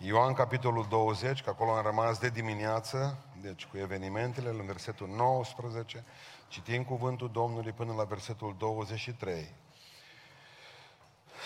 Ioan, 0.00 0.32
capitolul 0.32 0.86
20, 0.88 1.42
că 1.42 1.50
acolo 1.50 1.70
am 1.70 1.82
rămas 1.82 2.18
de 2.18 2.28
dimineață, 2.28 3.18
deci 3.40 3.66
cu 3.66 3.76
evenimentele, 3.76 4.48
în 4.48 4.66
versetul 4.66 5.08
19, 5.08 6.04
citim 6.48 6.84
cuvântul 6.84 7.30
Domnului 7.32 7.72
până 7.72 7.92
la 7.92 8.04
versetul 8.04 8.54
23. 8.58 9.54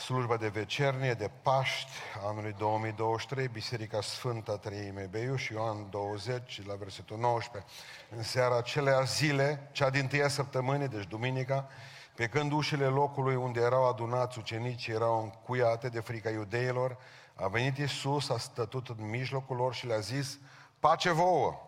Slujba 0.05 0.37
de 0.37 0.49
vecernie, 0.49 1.15
de 1.15 1.31
Paști, 1.43 1.91
anului 2.27 2.55
2023, 2.59 3.49
Biserica 3.49 4.01
Sfântă 4.01 4.57
Treime 4.57 5.09
Beiuș, 5.11 5.49
Ioan 5.49 5.87
20, 5.91 6.67
la 6.67 6.75
versetul 6.75 7.19
19. 7.19 7.71
În 8.17 8.23
seara 8.23 8.57
acelea 8.57 9.01
zile, 9.01 9.69
cea 9.73 9.91
din 9.91 10.07
tâia 10.07 10.29
săptămânii, 10.29 10.89
deci 10.89 11.07
duminica, 11.07 11.69
pe 12.15 12.27
când 12.27 12.53
ușile 12.53 12.87
locului 12.87 13.35
unde 13.35 13.61
erau 13.61 13.89
adunați 13.89 14.39
ucenicii 14.39 14.93
erau 14.93 15.23
încuiate 15.23 15.89
de 15.89 16.01
frica 16.01 16.31
iudeilor, 16.31 16.97
a 17.35 17.49
venit 17.49 17.79
Iisus, 17.79 18.31
a 18.31 18.39
stătut 18.39 18.89
în 18.89 19.11
mijlocul 19.11 19.57
lor 19.57 19.75
și 19.75 19.87
le-a 19.87 19.99
zis, 19.99 20.39
pace 20.81 21.11
vouă! 21.11 21.61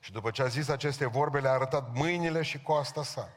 Și 0.00 0.12
după 0.12 0.30
ce 0.30 0.42
a 0.42 0.46
zis 0.46 0.68
aceste 0.68 1.06
vorbe, 1.06 1.40
le-a 1.40 1.52
arătat 1.52 1.88
mâinile 1.94 2.42
și 2.42 2.62
coasta 2.62 3.02
sa. 3.02 3.28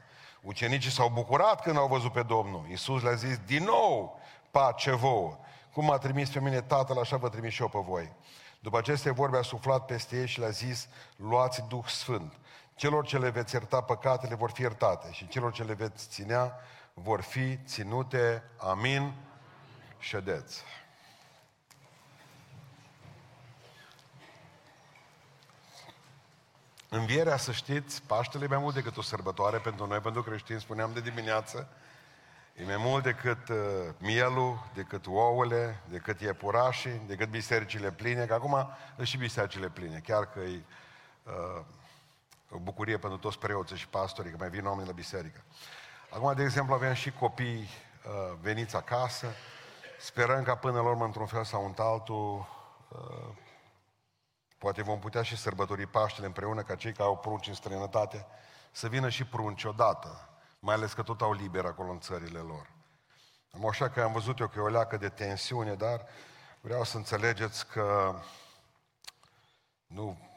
Ucenicii 0.41 0.91
s-au 0.91 1.09
bucurat 1.09 1.61
când 1.61 1.77
au 1.77 1.87
văzut 1.87 2.11
pe 2.11 2.23
Domnul. 2.23 2.65
Iisus 2.69 3.01
le-a 3.01 3.13
zis, 3.13 3.37
din 3.37 3.63
nou, 3.63 4.19
pace 4.51 4.91
vouă! 4.91 5.37
Cum 5.73 5.91
a 5.91 5.97
trimis 5.97 6.29
pe 6.29 6.39
mine 6.39 6.61
Tatăl, 6.61 6.99
așa 6.99 7.17
vă 7.17 7.29
trimis 7.29 7.53
și 7.53 7.61
eu 7.61 7.69
pe 7.69 7.79
voi. 7.79 8.11
După 8.59 8.77
aceste 8.77 9.11
vorbe 9.11 9.37
a 9.37 9.41
suflat 9.41 9.85
peste 9.85 10.17
ei 10.17 10.27
și 10.27 10.39
le-a 10.39 10.49
zis, 10.49 10.87
luați 11.15 11.63
Duh 11.67 11.85
Sfânt. 11.85 12.33
Celor 12.75 13.05
ce 13.05 13.17
le 13.17 13.29
veți 13.29 13.53
ierta 13.53 13.81
păcatele 13.81 14.35
vor 14.35 14.51
fi 14.51 14.61
iertate 14.61 15.11
și 15.11 15.27
celor 15.27 15.51
ce 15.51 15.63
le 15.63 15.73
veți 15.73 16.07
ținea 16.09 16.59
vor 16.93 17.21
fi 17.21 17.57
ținute. 17.57 18.43
Amin. 18.57 19.13
Ședeți. 19.99 20.63
Învierea, 26.97 27.37
să 27.37 27.51
știți, 27.51 28.03
Paștele 28.03 28.43
e 28.43 28.47
mai 28.47 28.57
mult 28.57 28.73
decât 28.73 28.97
o 28.97 29.01
sărbătoare 29.01 29.57
pentru 29.57 29.85
noi, 29.87 29.99
pentru 29.99 30.23
creștini, 30.23 30.59
spuneam 30.59 30.93
de 30.93 30.99
dimineață. 30.99 31.67
E 32.53 32.63
mai 32.63 32.77
mult 32.77 33.03
decât 33.03 33.49
uh, 33.49 33.57
mielul, 33.97 34.69
decât 34.73 35.05
ouăle, 35.07 35.81
decât 35.89 36.21
iepurașii, 36.21 37.01
decât 37.07 37.29
bisericile 37.29 37.91
pline, 37.91 38.25
că 38.25 38.33
acum 38.33 38.69
sunt 38.95 39.07
și 39.07 39.17
bisericile 39.17 39.69
pline, 39.69 40.01
chiar 40.03 40.29
că 40.31 40.39
e 40.39 40.63
uh, 41.23 41.63
o 42.49 42.57
bucurie 42.57 42.97
pentru 42.97 43.19
toți 43.19 43.39
preoții 43.39 43.77
și 43.77 43.87
pastorii, 43.87 44.31
că 44.31 44.37
mai 44.39 44.49
vin 44.49 44.65
oameni 44.65 44.87
la 44.87 44.93
biserică. 44.93 45.43
Acum, 46.09 46.33
de 46.33 46.43
exemplu, 46.43 46.73
avem 46.73 46.93
și 46.93 47.11
copii 47.11 47.69
uh, 48.05 48.37
veniți 48.41 48.75
acasă, 48.75 49.27
sperăm 49.99 50.43
ca 50.43 50.55
până 50.55 50.81
la 50.81 50.89
urmă, 50.89 51.05
într-un 51.05 51.25
fel 51.25 51.43
sau 51.43 51.65
într-altul, 51.65 52.47
uh, 52.89 53.43
poate 54.65 54.81
vom 54.81 54.99
putea 54.99 55.21
și 55.21 55.37
sărbători 55.37 55.85
Paștele 55.85 56.25
împreună, 56.25 56.61
ca 56.61 56.75
cei 56.75 56.91
care 56.91 57.09
au 57.09 57.17
prunci 57.17 57.47
în 57.47 57.53
străinătate, 57.53 58.25
să 58.71 58.87
vină 58.87 59.09
și 59.09 59.23
prunci 59.23 59.63
odată, 59.63 60.29
mai 60.59 60.75
ales 60.75 60.93
că 60.93 61.03
tot 61.03 61.21
au 61.21 61.33
liber 61.33 61.65
acolo 61.65 61.91
în 61.91 61.99
țările 61.99 62.39
lor. 62.39 62.69
Am 63.51 63.67
așa 63.67 63.89
că 63.89 64.01
am 64.01 64.11
văzut 64.11 64.39
eu 64.39 64.47
că 64.47 64.59
e 64.59 64.61
o 64.61 64.67
leacă 64.67 64.97
de 64.97 65.09
tensiune, 65.09 65.73
dar 65.73 66.05
vreau 66.61 66.83
să 66.83 66.97
înțelegeți 66.97 67.67
că 67.67 68.15
nu 69.87 70.35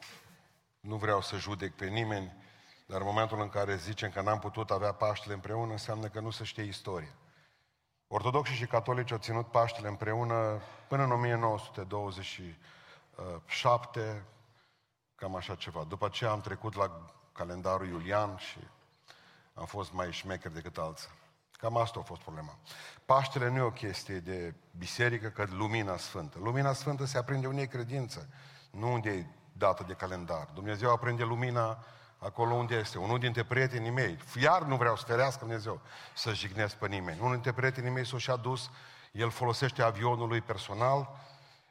nu 0.79 0.95
vreau 0.95 1.21
să 1.21 1.37
judec 1.37 1.75
pe 1.75 1.85
nimeni, 1.85 2.35
dar 2.85 2.99
în 2.99 3.07
momentul 3.07 3.41
în 3.41 3.49
care 3.49 3.75
zicem 3.75 4.09
că 4.09 4.21
n-am 4.21 4.39
putut 4.39 4.71
avea 4.71 4.91
Paștele 4.91 5.33
împreună, 5.33 5.71
înseamnă 5.71 6.07
că 6.07 6.19
nu 6.19 6.29
se 6.29 6.43
știe 6.43 6.63
istoria. 6.63 7.15
Ortodoxii 8.07 8.55
și 8.55 8.65
catolici 8.65 9.11
au 9.11 9.17
ținut 9.17 9.51
Paștele 9.51 9.87
împreună 9.87 10.61
până 10.87 11.03
în 11.03 11.11
1927, 13.19 14.25
cam 15.15 15.35
așa 15.35 15.55
ceva. 15.55 15.83
După 15.83 16.05
aceea 16.05 16.31
am 16.31 16.41
trecut 16.41 16.75
la 16.75 17.05
calendarul 17.31 17.87
Iulian 17.87 18.37
și 18.37 18.59
am 19.53 19.65
fost 19.65 19.91
mai 19.91 20.11
șmecher 20.11 20.51
decât 20.51 20.77
alții. 20.77 21.09
Cam 21.51 21.77
asta 21.77 21.99
a 21.99 22.03
fost 22.03 22.21
problema. 22.21 22.57
Paștele 23.05 23.49
nu 23.49 23.57
e 23.57 23.61
o 23.61 23.71
chestie 23.71 24.19
de 24.19 24.53
biserică, 24.77 25.27
că 25.27 25.45
lumina 25.49 25.97
sfântă. 25.97 26.37
Lumina 26.41 26.73
sfântă 26.73 27.05
se 27.05 27.17
aprinde 27.17 27.47
unei 27.47 27.67
credință, 27.67 28.29
nu 28.71 28.93
unde 28.93 29.09
e 29.09 29.25
dată 29.51 29.83
de 29.87 29.93
calendar. 29.93 30.49
Dumnezeu 30.53 30.91
aprinde 30.91 31.23
lumina 31.23 31.83
acolo 32.17 32.53
unde 32.53 32.75
este. 32.75 32.97
Unul 32.97 33.19
dintre 33.19 33.43
prietenii 33.43 33.89
mei, 33.89 34.17
iar 34.41 34.61
nu 34.61 34.75
vreau 34.75 34.95
să 34.95 35.05
ferească 35.05 35.39
Dumnezeu 35.39 35.81
să 36.15 36.33
jignesc 36.33 36.75
pe 36.75 36.87
nimeni. 36.87 37.19
Unul 37.19 37.33
dintre 37.33 37.53
prietenii 37.53 37.89
mei 37.89 38.05
s-a 38.05 38.17
și 38.17 38.29
adus, 38.29 38.69
el 39.11 39.29
folosește 39.29 39.81
avionul 39.81 40.27
lui 40.27 40.41
personal 40.41 41.09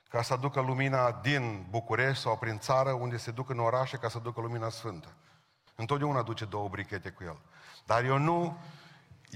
ca 0.08 0.22
să 0.22 0.32
aducă 0.32 0.60
lumina 0.60 1.12
din 1.12 1.66
București 1.70 2.22
sau 2.22 2.36
prin 2.36 2.58
țară, 2.58 2.90
unde 2.90 3.16
se 3.16 3.30
duc 3.30 3.50
în 3.50 3.58
orașe 3.58 3.96
ca 3.96 4.08
să 4.08 4.16
aducă 4.16 4.40
lumina 4.40 4.68
sfântă. 4.68 5.08
Întotdeauna 5.74 6.22
duce 6.22 6.44
două 6.44 6.68
brichete 6.68 7.10
cu 7.10 7.24
el. 7.24 7.38
Dar 7.86 8.04
eu 8.04 8.18
nu, 8.18 8.58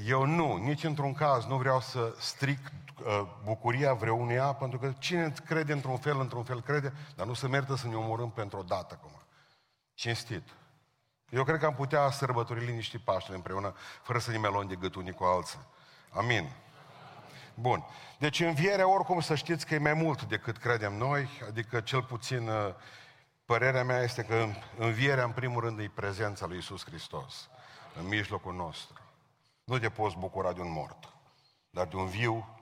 eu 0.06 0.24
nu, 0.24 0.56
nici 0.56 0.84
într-un 0.84 1.14
caz 1.14 1.44
nu 1.44 1.56
vreau 1.56 1.80
să 1.80 2.14
stric 2.18 2.58
uh, 3.04 3.22
bucuria 3.44 3.92
vreunuia, 3.94 4.52
pentru 4.52 4.78
că 4.78 4.92
cine 4.98 5.32
crede 5.44 5.72
într-un 5.72 5.96
fel, 5.96 6.20
într-un 6.20 6.44
fel 6.44 6.60
crede, 6.60 6.92
dar 7.16 7.26
nu 7.26 7.34
se 7.34 7.48
merită 7.48 7.74
să 7.74 7.86
ne 7.86 7.94
omorâm 7.94 8.30
pentru 8.30 8.58
o 8.58 8.62
dată 8.62 8.98
acum. 9.00 9.22
Cinstit. 9.94 10.48
Eu 11.28 11.44
cred 11.44 11.58
că 11.58 11.66
am 11.66 11.74
putea 11.74 12.10
sărbători 12.10 12.64
liniști 12.64 12.98
Paștele 12.98 13.36
împreună, 13.36 13.74
fără 14.02 14.18
să 14.18 14.30
ne 14.30 14.38
melon 14.38 14.68
de 14.68 14.74
gât 14.74 14.94
unii 14.94 15.12
cu 15.12 15.24
alții. 15.24 15.58
Amin. 16.10 16.50
Bun. 17.54 17.84
Deci 18.18 18.40
învierea, 18.40 18.88
oricum, 18.88 19.20
să 19.20 19.34
știți 19.34 19.66
că 19.66 19.74
e 19.74 19.78
mai 19.78 19.94
mult 19.94 20.22
decât 20.22 20.56
credem 20.56 20.94
noi, 20.94 21.28
adică 21.48 21.80
cel 21.80 22.02
puțin 22.02 22.48
uh, 22.48 22.74
părerea 23.44 23.84
mea 23.84 24.02
este 24.02 24.22
că 24.22 24.46
învierea, 24.78 25.24
în 25.24 25.32
primul 25.32 25.60
rând, 25.60 25.78
e 25.78 25.90
prezența 25.94 26.46
lui 26.46 26.58
Isus 26.58 26.84
Hristos 26.84 27.48
în 28.00 28.08
mijlocul 28.08 28.54
nostru. 28.54 29.00
Nu 29.64 29.78
te 29.78 29.88
poți 29.88 30.16
bucura 30.18 30.52
de 30.52 30.60
un 30.60 30.72
mort, 30.72 31.12
dar 31.70 31.86
de 31.86 31.96
un 31.96 32.06
viu 32.06 32.60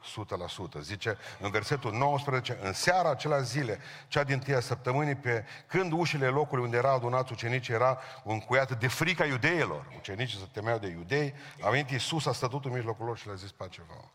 100%. 0.79 0.81
Zice 0.81 1.19
în 1.41 1.51
versetul 1.51 1.93
19, 1.93 2.59
în 2.63 2.73
seara 2.73 3.11
acelea 3.11 3.41
zile, 3.41 3.79
cea 4.09 4.25
din 4.25 4.39
tâia 4.39 4.61
săptămânii, 4.61 5.15
pe 5.15 5.45
când 5.67 5.93
ușile 5.93 6.27
locului 6.27 6.65
unde 6.65 6.77
era 6.77 6.93
adunat 6.93 7.31
ucenicii 7.31 7.75
era 7.75 7.99
încuiată 8.25 8.75
de 8.75 8.89
frica 8.89 9.25
iudeilor. 9.25 9.93
Ucenicii 9.97 10.39
se 10.39 10.49
temeau 10.53 10.79
de 10.79 10.87
iudei, 10.87 11.35
a 11.61 11.71
venit 11.71 11.91
Iisus, 11.91 12.27
a 12.27 12.33
stătut 12.33 12.65
în 12.65 12.73
mijlocul 12.73 13.07
lor 13.07 13.19
și 13.19 13.27
le-a 13.27 13.35
zis 13.35 13.53
pace 13.53 13.83
vouă. 13.89 14.11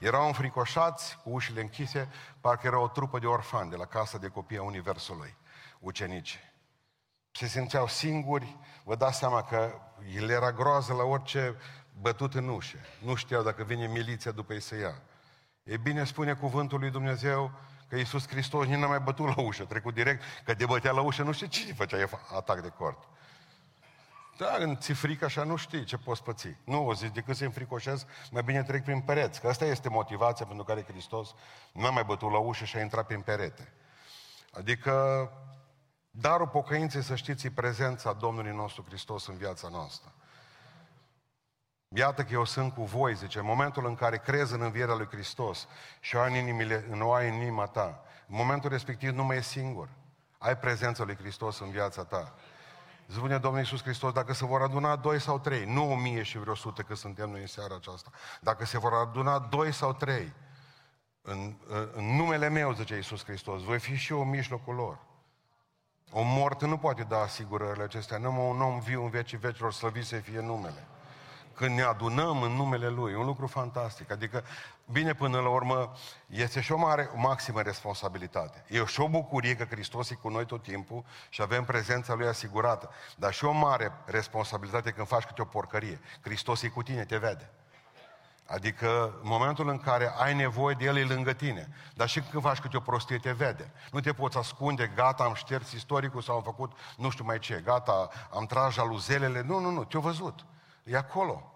Erau 0.00 0.26
înfricoșați, 0.26 1.18
cu 1.22 1.30
ușile 1.30 1.60
închise, 1.60 2.10
parcă 2.40 2.66
era 2.66 2.78
o 2.78 2.88
trupă 2.88 3.18
de 3.18 3.26
orfani 3.26 3.70
de 3.70 3.76
la 3.76 3.84
casa 3.84 4.18
de 4.18 4.28
copii 4.28 4.58
a 4.58 4.62
Universului, 4.62 5.36
ucenicii. 5.78 6.40
Se 7.30 7.46
simțeau 7.46 7.86
singuri, 7.86 8.56
vă 8.84 8.94
dați 8.94 9.18
seama 9.18 9.42
că 9.42 9.72
el 10.14 10.28
era 10.28 10.52
groază 10.52 10.92
la 10.92 11.02
orice 11.02 11.56
bătut 12.00 12.34
în 12.34 12.48
ușă. 12.48 12.76
Nu 12.98 13.14
știau 13.14 13.42
dacă 13.42 13.62
vine 13.62 13.86
miliția 13.86 14.30
după 14.30 14.52
ei 14.52 14.60
să 14.60 14.76
ia. 14.76 15.02
E 15.62 15.76
bine 15.76 16.04
spune 16.04 16.34
cuvântul 16.34 16.78
lui 16.78 16.90
Dumnezeu 16.90 17.50
că 17.88 17.96
Iisus 17.96 18.28
Hristos 18.28 18.66
nu 18.66 18.78
n-a 18.78 18.86
mai 18.86 19.00
bătut 19.00 19.26
la 19.26 19.42
ușă, 19.42 19.64
trecut 19.64 19.94
direct, 19.94 20.22
că 20.44 20.54
de 20.54 20.66
bătea 20.66 20.92
la 20.92 21.00
ușă 21.00 21.22
nu 21.22 21.32
știu 21.32 21.46
cine 21.46 21.72
făcea 21.72 22.08
atac 22.36 22.60
de 22.60 22.68
cort. 22.68 23.08
Da, 24.40 24.56
în 24.58 24.76
ți 24.76 24.92
frică 24.92 25.24
așa 25.24 25.44
nu 25.44 25.56
știi 25.56 25.84
ce 25.84 25.96
poți 25.98 26.22
păți. 26.22 26.56
Nu 26.64 26.86
o 26.86 26.94
zici, 26.94 27.12
decât 27.12 27.36
să 27.36 27.44
înfricoșez, 27.44 28.06
mai 28.30 28.42
bine 28.42 28.62
trec 28.62 28.84
prin 28.84 29.00
pereți. 29.00 29.40
Că 29.40 29.48
asta 29.48 29.64
este 29.64 29.88
motivația 29.88 30.46
pentru 30.46 30.64
care 30.64 30.84
Hristos 30.84 31.34
nu 31.72 31.86
a 31.86 31.90
mai 31.90 32.04
bătut 32.04 32.30
la 32.32 32.38
ușă 32.38 32.64
și 32.64 32.76
a 32.76 32.80
intrat 32.80 33.06
prin 33.06 33.20
perete. 33.20 33.72
Adică 34.52 35.28
darul 36.10 36.48
pocăinței, 36.48 37.02
să 37.02 37.14
știți, 37.14 37.46
e 37.46 37.50
prezența 37.50 38.12
Domnului 38.12 38.52
nostru 38.52 38.84
Hristos 38.88 39.26
în 39.26 39.36
viața 39.36 39.68
noastră. 39.68 40.12
Iată 41.88 42.22
că 42.22 42.32
eu 42.32 42.44
sunt 42.44 42.74
cu 42.74 42.84
voi, 42.84 43.14
zice, 43.14 43.38
în 43.38 43.44
momentul 43.44 43.86
în 43.86 43.94
care 43.94 44.18
crezi 44.18 44.54
în 44.54 44.60
învierea 44.60 44.94
lui 44.94 45.08
Hristos 45.10 45.68
și 46.00 46.16
o 46.16 46.20
ai 46.20 46.30
în, 46.30 46.36
inimile, 46.36 46.86
în, 46.90 47.02
o 47.02 47.12
ai 47.12 47.28
în 47.28 47.34
inima 47.34 47.66
ta, 47.66 48.02
în 48.26 48.36
momentul 48.36 48.70
respectiv 48.70 49.10
nu 49.10 49.24
mai 49.24 49.36
e 49.36 49.42
singur. 49.42 49.88
Ai 50.38 50.58
prezența 50.58 51.04
lui 51.04 51.16
Hristos 51.16 51.58
în 51.58 51.70
viața 51.70 52.04
ta. 52.04 52.34
Spune 53.12 53.38
Domnul 53.38 53.60
Iisus 53.60 53.82
Hristos, 53.82 54.12
dacă 54.12 54.32
se 54.32 54.44
vor 54.44 54.62
aduna 54.62 54.96
doi 54.96 55.20
sau 55.20 55.38
trei, 55.38 55.64
nu 55.64 55.92
o 55.92 55.96
mie 55.96 56.22
și 56.22 56.38
vreo 56.38 56.54
sută 56.54 56.82
că 56.82 56.94
suntem 56.94 57.30
noi 57.30 57.40
în 57.40 57.46
seara 57.46 57.74
aceasta, 57.74 58.10
dacă 58.40 58.64
se 58.64 58.78
vor 58.78 58.92
aduna 58.92 59.38
doi 59.38 59.72
sau 59.72 59.92
trei, 59.92 60.32
în, 61.22 61.56
în 61.94 62.16
numele 62.16 62.48
meu, 62.48 62.72
zice 62.72 62.94
Iisus 62.94 63.24
Hristos, 63.24 63.62
voi 63.62 63.78
fi 63.78 63.94
și 63.94 64.12
eu 64.12 64.20
în 64.20 64.28
mijlocul 64.28 64.74
lor. 64.74 64.98
O 66.10 66.22
mort 66.22 66.62
nu 66.62 66.78
poate 66.78 67.02
da 67.02 67.18
asigurările 67.18 67.82
acestea, 67.82 68.18
numai 68.18 68.48
un 68.48 68.60
om 68.60 68.80
viu 68.80 69.02
în 69.04 69.10
vecii 69.10 69.38
vecilor, 69.38 69.72
slăvit 69.72 70.04
să 70.04 70.16
fie 70.16 70.40
numele 70.40 70.86
când 71.60 71.76
ne 71.76 71.82
adunăm 71.82 72.42
în 72.42 72.52
numele 72.52 72.88
Lui, 72.88 73.14
un 73.14 73.26
lucru 73.26 73.46
fantastic. 73.46 74.10
Adică, 74.10 74.44
bine, 74.92 75.14
până 75.14 75.40
la 75.40 75.48
urmă, 75.48 75.92
este 76.26 76.60
și 76.60 76.72
o 76.72 76.76
mare, 76.76 77.10
o 77.14 77.18
maximă 77.18 77.60
responsabilitate. 77.60 78.64
E 78.68 78.84
și 78.84 79.00
o 79.00 79.08
bucurie 79.08 79.56
că 79.56 79.64
Hristos 79.64 80.10
e 80.10 80.14
cu 80.14 80.28
noi 80.28 80.46
tot 80.46 80.62
timpul 80.62 81.04
și 81.28 81.42
avem 81.42 81.64
prezența 81.64 82.14
Lui 82.14 82.26
asigurată. 82.26 82.90
Dar 83.16 83.32
și 83.32 83.44
o 83.44 83.52
mare 83.52 83.92
responsabilitate 84.04 84.90
când 84.90 85.06
faci 85.06 85.24
câte 85.24 85.42
o 85.42 85.44
porcărie. 85.44 86.00
Hristos 86.20 86.62
e 86.62 86.68
cu 86.68 86.82
tine, 86.82 87.04
te 87.04 87.16
vede. 87.16 87.50
Adică 88.46 89.18
în 89.22 89.28
momentul 89.28 89.68
în 89.68 89.78
care 89.78 90.12
ai 90.18 90.34
nevoie 90.34 90.74
de 90.78 90.84
el 90.84 90.96
e 90.96 91.04
lângă 91.04 91.32
tine. 91.32 91.68
Dar 91.94 92.08
și 92.08 92.20
când 92.20 92.42
faci 92.42 92.58
câte 92.58 92.76
o 92.76 92.80
prostie 92.80 93.18
te 93.18 93.32
vede. 93.32 93.72
Nu 93.92 94.00
te 94.00 94.12
poți 94.12 94.38
ascunde, 94.38 94.92
gata, 94.94 95.24
am 95.24 95.34
șters 95.34 95.72
istoricul 95.72 96.22
sau 96.22 96.36
am 96.36 96.42
făcut 96.42 96.72
nu 96.96 97.10
știu 97.10 97.24
mai 97.24 97.38
ce, 97.38 97.62
gata, 97.64 98.08
am 98.30 98.46
tras 98.46 98.72
jaluzelele. 98.72 99.42
Nu, 99.42 99.58
nu, 99.58 99.70
nu, 99.70 99.84
te-a 99.84 100.00
văzut. 100.00 100.44
E 100.90 100.96
acolo. 100.96 101.52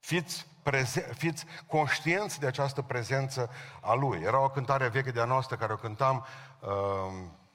Fiți, 0.00 0.46
preze- 0.62 1.12
fiți 1.14 1.44
conștienți 1.66 2.40
de 2.40 2.46
această 2.46 2.82
prezență 2.82 3.50
a 3.80 3.94
Lui. 3.94 4.20
Era 4.22 4.40
o 4.40 4.48
cântare 4.48 4.88
veche 4.88 5.10
de-a 5.10 5.24
noastră 5.24 5.56
care 5.56 5.72
o 5.72 5.76
cântam 5.76 6.26
uh, 6.60 6.68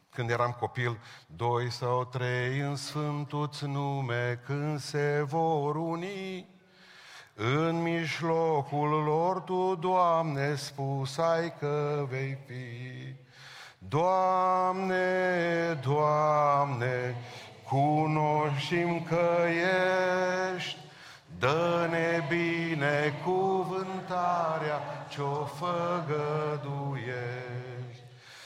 când 0.10 0.30
eram 0.30 0.52
copil. 0.60 1.00
Doi 1.28 1.72
sau 1.72 2.06
trei 2.06 2.60
în 2.60 2.75
Sfântuți 2.75 3.66
nume 3.66 4.42
când 4.46 4.80
se 4.80 5.24
vor 5.28 5.75
uni. 5.75 6.50
În 7.34 7.81
mijlocul 7.81 8.90
lor 8.90 9.40
Tu, 9.40 9.75
Doamne, 9.75 10.56
spus 10.56 11.18
ai 11.18 11.54
că 11.60 12.06
vei 12.10 12.38
fi. 12.46 13.16
Doamne, 13.78 15.04
Doamne, 15.81 17.16
cunoștim 17.64 19.04
că 19.04 19.46
ești, 19.48 19.92
Dă-ne 20.12 20.31
binecuvântarea 22.81 24.81
ce-o 25.10 25.45
făgăduiești. 25.45 28.04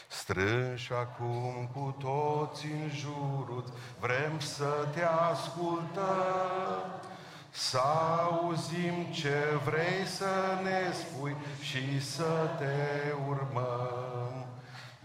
Strânși 0.07 0.93
acum 0.93 1.69
cu 1.73 1.95
toți 1.99 2.65
în 2.65 2.89
jurul, 2.89 3.63
vrem 3.99 4.39
să 4.39 4.87
te 4.93 5.03
ascultăm, 5.31 7.01
să 7.49 7.79
auzim 8.23 9.05
ce 9.11 9.59
vrei 9.65 10.05
să 10.05 10.59
ne 10.63 10.91
spui 10.93 11.35
și 11.61 12.01
să 12.01 12.49
te 12.57 13.11
urmăm. 13.27 14.45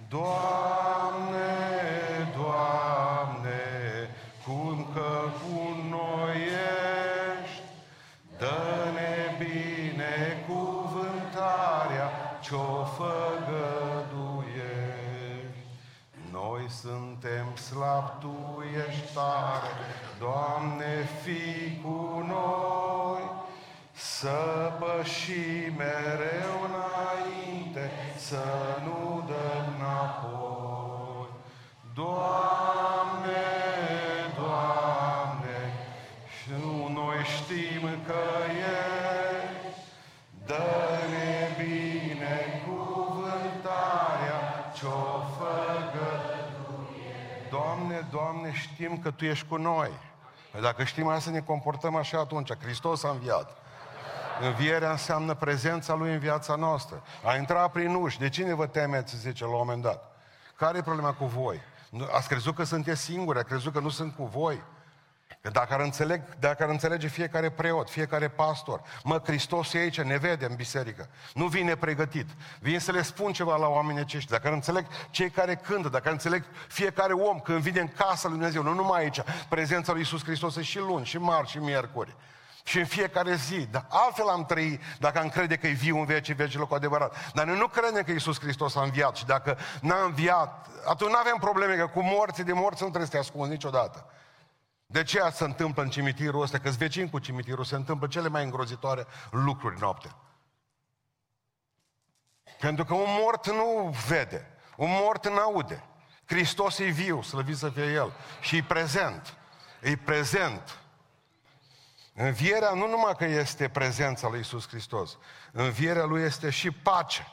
Doamne, 0.08 1.99
suntem 17.70 17.70
slabi, 17.70 18.10
Tu 18.20 18.34
ești 18.88 19.14
tare, 19.14 19.72
Doamne, 20.18 21.08
fi 21.22 21.42
cu 21.82 22.24
noi, 22.26 23.22
să 23.92 24.38
păși 24.78 25.72
mereu 25.76 26.54
înainte, 26.68 27.90
să 28.16 28.44
nu 28.84 29.00
dăm 29.26 29.66
înapoi. 29.76 31.28
Doamne, 31.94 33.46
Doamne, 34.36 35.58
și 36.36 36.50
nu 36.62 36.74
noi 36.92 37.20
știm 37.24 37.84
că 38.06 38.24
ești, 38.58 39.66
dă-ne 40.46 41.32
binecuvântarea 41.58 44.40
ce-o 44.74 44.88
făgăduie. 44.88 45.19
Doamne, 48.10 48.30
Doamne, 48.40 48.52
știm 48.52 48.98
că 48.98 49.10
Tu 49.10 49.24
ești 49.24 49.46
cu 49.46 49.56
noi. 49.56 49.90
Păi 50.52 50.60
dacă 50.60 50.84
știm 50.84 51.06
asta, 51.06 51.20
să 51.20 51.30
ne 51.30 51.40
comportăm 51.40 51.96
așa 51.96 52.18
atunci. 52.18 52.52
Hristos 52.62 53.04
a 53.04 53.10
înviat. 53.10 53.56
Învierea 54.40 54.90
înseamnă 54.90 55.34
prezența 55.34 55.94
Lui 55.94 56.12
în 56.12 56.18
viața 56.18 56.54
noastră. 56.54 57.02
A 57.24 57.34
intrat 57.36 57.72
prin 57.72 57.94
uși. 57.94 58.18
De 58.18 58.28
cine 58.28 58.54
vă 58.54 58.66
temeți, 58.66 59.16
zice, 59.16 59.44
la 59.44 59.50
un 59.50 59.56
moment 59.56 59.82
dat? 59.82 60.16
Care 60.56 60.78
e 60.78 60.82
problema 60.82 61.12
cu 61.12 61.24
voi? 61.24 61.60
Nu- 61.90 62.08
Ați 62.12 62.28
crezut 62.28 62.54
că 62.54 62.64
sunteți 62.64 63.00
singuri, 63.00 63.38
ați 63.38 63.48
crezut 63.48 63.72
că 63.72 63.80
nu 63.80 63.88
sunt 63.88 64.14
cu 64.16 64.24
voi. 64.24 64.62
Că 65.42 65.50
dacă 65.50 65.74
ar, 65.74 65.80
înțeleg, 65.80 66.22
dacă 66.38 66.62
ar 66.62 66.68
înțelege 66.68 67.08
fiecare 67.08 67.50
preot, 67.50 67.90
fiecare 67.90 68.28
pastor, 68.28 68.82
mă, 69.04 69.20
Hristos 69.24 69.72
e 69.72 69.78
aici, 69.78 70.00
ne 70.00 70.16
vede 70.16 70.44
în 70.44 70.54
biserică. 70.54 71.08
Nu 71.34 71.46
vine 71.46 71.76
pregătit. 71.76 72.26
Vine 72.60 72.78
să 72.78 72.92
le 72.92 73.02
spun 73.02 73.32
ceva 73.32 73.56
la 73.56 73.66
oamenii 73.66 74.00
aceștia. 74.00 74.36
Dacă 74.36 74.48
ar 74.48 74.54
înțeleg 74.54 74.86
cei 75.10 75.30
care 75.30 75.54
cântă, 75.54 75.88
dacă 75.88 76.06
ar 76.06 76.12
înțeleg 76.12 76.44
fiecare 76.68 77.12
om 77.12 77.40
când 77.40 77.58
vine 77.58 77.80
în 77.80 77.88
casa 77.88 78.28
lui 78.28 78.36
Dumnezeu, 78.36 78.62
nu 78.62 78.74
numai 78.74 79.00
aici, 79.00 79.20
prezența 79.48 79.92
lui 79.92 80.00
Isus 80.00 80.24
Hristos 80.24 80.56
e 80.56 80.62
și 80.62 80.78
luni, 80.78 81.04
și 81.04 81.18
marți, 81.18 81.50
și 81.50 81.58
miercuri. 81.58 82.16
Și 82.64 82.78
în 82.78 82.84
fiecare 82.84 83.34
zi. 83.34 83.66
Dar 83.70 83.86
altfel 83.88 84.28
am 84.28 84.44
trăit 84.44 84.82
dacă 84.98 85.18
am 85.18 85.28
crede 85.28 85.56
că 85.56 85.66
e 85.66 85.70
viu 85.70 85.98
în 85.98 86.04
vecii 86.04 86.34
vecilor 86.34 86.66
cu 86.66 86.74
adevărat. 86.74 87.32
Dar 87.34 87.46
noi 87.46 87.58
nu 87.58 87.66
credem 87.66 88.02
că 88.02 88.10
Iisus 88.10 88.40
Hristos 88.40 88.76
a 88.76 88.82
înviat. 88.82 89.16
Și 89.16 89.26
dacă 89.26 89.58
n-a 89.80 90.02
înviat, 90.04 90.66
atunci 90.86 91.10
nu 91.10 91.16
avem 91.16 91.36
probleme, 91.40 91.74
că 91.74 91.86
cu 91.86 92.02
morții 92.02 92.44
de 92.44 92.52
morți 92.52 92.82
nu 92.82 92.88
trebuie 92.88 93.10
să 93.10 93.12
te 93.12 93.18
ascunzi 93.18 93.50
niciodată. 93.50 94.06
De 94.90 95.02
ce 95.02 95.30
se 95.32 95.44
întâmplă 95.44 95.82
în 95.82 95.90
cimitirul 95.90 96.42
ăsta? 96.42 96.58
Că-s 96.58 96.76
vecin 96.76 97.08
cu 97.08 97.18
cimitirul, 97.18 97.64
se 97.64 97.74
întâmplă 97.74 98.06
cele 98.06 98.28
mai 98.28 98.44
îngrozitoare 98.44 99.06
lucruri 99.30 99.80
noapte. 99.80 100.14
Pentru 102.60 102.84
că 102.84 102.94
un 102.94 103.06
mort 103.06 103.46
nu 103.46 103.94
vede, 104.06 104.56
un 104.76 104.88
mort 104.90 105.28
nu 105.28 105.38
aude. 105.38 105.84
Hristos 106.24 106.78
e 106.78 106.84
viu, 106.84 107.22
slăvit 107.22 107.56
să 107.56 107.68
fie 107.68 107.92
El. 107.92 108.12
Și 108.40 108.56
e 108.56 108.62
prezent. 108.62 109.36
E 109.80 109.96
prezent. 109.96 110.78
Învierea 112.14 112.70
nu 112.70 112.88
numai 112.88 113.14
că 113.16 113.24
este 113.24 113.68
prezența 113.68 114.28
lui 114.28 114.40
Isus 114.40 114.68
Hristos, 114.68 115.18
învierea 115.52 116.04
lui 116.04 116.22
este 116.22 116.50
și 116.50 116.70
pace. 116.70 117.26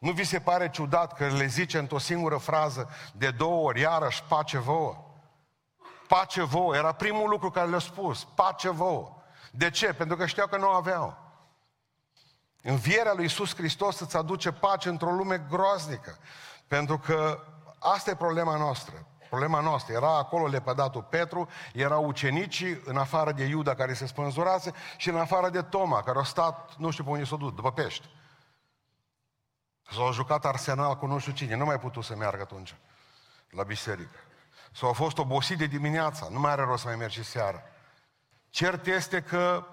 Nu 0.00 0.12
vi 0.12 0.24
se 0.24 0.40
pare 0.40 0.70
ciudat 0.70 1.12
că 1.12 1.26
le 1.26 1.46
zice 1.46 1.78
într-o 1.78 1.98
singură 1.98 2.36
frază 2.36 2.88
de 3.14 3.30
două 3.30 3.66
ori, 3.66 3.80
iarăși 3.80 4.22
pace 4.22 4.58
vouă? 4.58 5.03
Pace 6.08 6.42
vouă, 6.42 6.76
era 6.76 6.92
primul 6.92 7.28
lucru 7.28 7.50
care 7.50 7.68
le-a 7.68 7.78
spus, 7.78 8.24
pace 8.24 8.68
vouă. 8.70 9.16
De 9.50 9.70
ce? 9.70 9.92
Pentru 9.92 10.16
că 10.16 10.26
știau 10.26 10.46
că 10.46 10.56
nu 10.56 10.68
o 10.68 10.74
aveau. 10.74 11.18
Învierea 12.62 13.12
lui 13.14 13.24
Isus 13.24 13.54
Hristos 13.54 14.00
îți 14.00 14.16
aduce 14.16 14.52
pace 14.52 14.88
într-o 14.88 15.10
lume 15.10 15.46
groaznică. 15.48 16.18
Pentru 16.66 16.98
că 16.98 17.44
asta 17.78 18.10
e 18.10 18.14
problema 18.14 18.56
noastră. 18.56 19.06
Problema 19.28 19.60
noastră. 19.60 19.94
Era 19.94 20.16
acolo 20.16 20.46
lepădatul 20.46 21.02
Petru, 21.02 21.48
erau 21.72 22.06
ucenicii 22.06 22.80
în 22.84 22.96
afară 22.96 23.32
de 23.32 23.44
Iuda 23.44 23.74
care 23.74 23.94
se 23.94 24.06
spânzurase 24.06 24.72
și 24.96 25.08
în 25.08 25.18
afară 25.18 25.48
de 25.48 25.62
Toma, 25.62 26.02
care 26.02 26.18
a 26.18 26.22
stat, 26.22 26.76
nu 26.76 26.90
știu 26.90 27.04
pe 27.04 27.10
unde 27.10 27.24
s-a 27.24 27.36
dus, 27.36 27.52
după 27.52 27.72
pești. 27.72 28.08
S-au 29.90 30.12
jucat 30.12 30.44
arsenal 30.44 30.96
cu 30.96 31.06
nu 31.06 31.18
știu 31.18 31.32
cine, 31.32 31.56
nu 31.56 31.64
mai 31.64 31.78
putut 31.78 32.04
să 32.04 32.16
meargă 32.16 32.42
atunci 32.42 32.74
la 33.50 33.62
biserică. 33.62 34.18
Sau 34.76 34.88
a 34.88 34.92
fost 34.92 35.18
obosit 35.18 35.58
de 35.58 35.66
dimineața, 35.66 36.28
nu 36.30 36.40
mai 36.40 36.50
are 36.50 36.62
rost 36.62 36.82
să 36.82 36.88
mai 36.88 36.96
mergi 36.96 37.18
și 37.18 37.24
seara. 37.24 37.62
Cert 38.50 38.86
este 38.86 39.20
că 39.20 39.66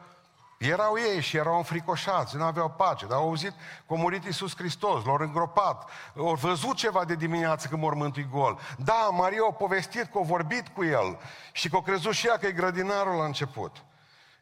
erau 0.57 0.97
ei 0.97 1.21
și 1.21 1.37
erau 1.37 1.57
înfricoșați, 1.57 2.35
nu 2.35 2.43
aveau 2.43 2.69
pace, 2.69 3.05
dar 3.05 3.17
au 3.17 3.23
auzit 3.23 3.51
că 3.87 3.93
a 3.93 3.95
murit 3.95 4.25
Iisus 4.25 4.55
Hristos, 4.55 5.03
l-au 5.03 5.15
îngropat, 5.19 5.89
au 6.17 6.33
văzut 6.33 6.75
ceva 6.75 7.05
de 7.05 7.15
dimineață 7.15 7.67
că 7.67 7.75
mormântul 7.75 8.21
e 8.21 8.27
gol. 8.31 8.59
Da, 8.77 9.09
Maria 9.11 9.41
a 9.49 9.53
povestit 9.53 10.11
că 10.11 10.17
a 10.17 10.23
vorbit 10.23 10.67
cu 10.67 10.83
el 10.83 11.19
și 11.51 11.69
că 11.69 11.75
a 11.75 11.81
crezut 11.81 12.13
și 12.13 12.27
ea 12.27 12.37
că 12.37 12.45
e 12.45 12.51
grădinarul 12.51 13.17
la 13.17 13.25
început. 13.25 13.83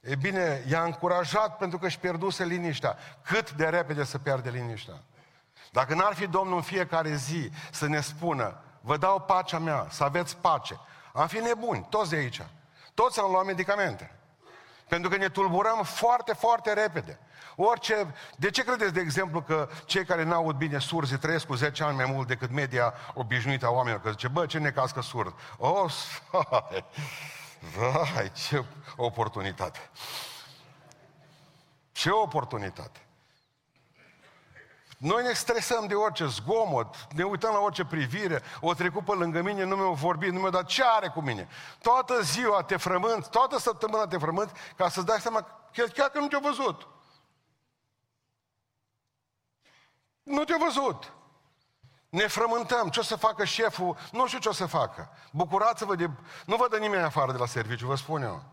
E 0.01 0.15
bine, 0.15 0.63
i-a 0.67 0.83
încurajat 0.83 1.57
pentru 1.57 1.77
că 1.77 1.85
își 1.85 1.99
pierduse 1.99 2.45
liniștea. 2.45 2.97
Cât 3.21 3.51
de 3.51 3.65
repede 3.65 4.03
să 4.03 4.17
pierde 4.17 4.49
liniștea. 4.49 5.03
Dacă 5.71 5.93
n-ar 5.93 6.13
fi 6.13 6.27
Domnul 6.27 6.55
în 6.55 6.61
fiecare 6.61 7.15
zi 7.15 7.51
să 7.71 7.87
ne 7.87 8.01
spună, 8.01 8.63
vă 8.81 8.97
dau 8.97 9.19
pacea 9.19 9.59
mea, 9.59 9.87
să 9.89 10.03
aveți 10.03 10.37
pace, 10.37 10.79
am 11.13 11.27
fi 11.27 11.37
nebuni, 11.37 11.87
toți 11.89 12.09
de 12.09 12.15
aici. 12.15 12.41
Toți 12.93 13.19
am 13.19 13.31
luat 13.31 13.45
medicamente. 13.45 14.11
Pentru 14.87 15.09
că 15.09 15.17
ne 15.17 15.29
tulburăm 15.29 15.83
foarte, 15.83 16.33
foarte 16.33 16.73
repede. 16.73 17.19
Orice... 17.55 18.13
De 18.35 18.49
ce 18.49 18.63
credeți, 18.63 18.93
de 18.93 18.99
exemplu, 18.99 19.41
că 19.41 19.69
cei 19.85 20.05
care 20.05 20.23
n-aud 20.23 20.55
bine 20.55 20.79
surzi 20.79 21.17
trăiesc 21.17 21.45
cu 21.45 21.53
10 21.55 21.83
ani 21.83 21.95
mai 21.95 22.05
mult 22.05 22.27
decât 22.27 22.51
media 22.51 22.93
obișnuită 23.13 23.65
a 23.65 23.69
oamenilor? 23.69 24.01
Că 24.01 24.09
zice, 24.09 24.27
bă, 24.27 24.45
ce 24.45 24.57
ne 24.57 24.71
cască 24.71 25.01
surd? 25.01 25.33
O, 25.57 25.85
vai, 26.31 26.85
vai, 28.13 28.31
ce 28.47 28.65
oportunitate. 28.95 29.89
Ce 31.91 32.09
oportunitate. 32.09 32.99
Noi 34.99 35.23
ne 35.23 35.33
stresăm 35.33 35.87
de 35.87 35.93
orice 35.93 36.25
zgomot, 36.25 37.07
ne 37.13 37.23
uităm 37.23 37.53
la 37.53 37.59
orice 37.59 37.85
privire, 37.85 38.41
o 38.61 38.73
trecut 38.73 39.05
pe 39.05 39.11
lângă 39.11 39.41
mine, 39.41 39.63
nu 39.63 39.75
mi-au 39.75 39.93
vorbit, 39.93 40.31
nu 40.31 40.39
mi-au 40.39 40.51
dat 40.51 40.65
ce 40.65 40.83
are 40.83 41.07
cu 41.07 41.21
mine. 41.21 41.47
Toată 41.81 42.21
ziua 42.21 42.63
te 42.63 42.77
frământ, 42.77 43.27
toată 43.27 43.59
săptămâna 43.59 44.07
te 44.07 44.17
frământ, 44.17 44.51
ca 44.75 44.89
să-ți 44.89 45.05
dai 45.05 45.19
seama 45.19 45.41
că 45.73 45.83
chiar 45.83 46.09
că 46.09 46.19
nu 46.19 46.27
te-a 46.27 46.39
văzut. 46.39 46.87
Nu 50.23 50.43
te-a 50.43 50.57
văzut. 50.57 51.13
Ne 52.09 52.27
frământăm. 52.27 52.89
Ce 52.89 52.99
o 52.99 53.03
să 53.03 53.15
facă 53.15 53.45
șeful? 53.45 53.97
Nu 54.11 54.27
știu 54.27 54.39
ce 54.39 54.49
o 54.49 54.51
să 54.51 54.65
facă. 54.65 55.09
Bucurați-vă 55.31 55.95
de... 55.95 56.09
Nu 56.45 56.55
vă 56.55 56.67
dă 56.69 56.77
nimeni 56.77 57.03
afară 57.03 57.31
de 57.31 57.37
la 57.37 57.45
serviciu, 57.45 57.87
vă 57.87 57.95
spun 57.95 58.21
eu. 58.21 58.43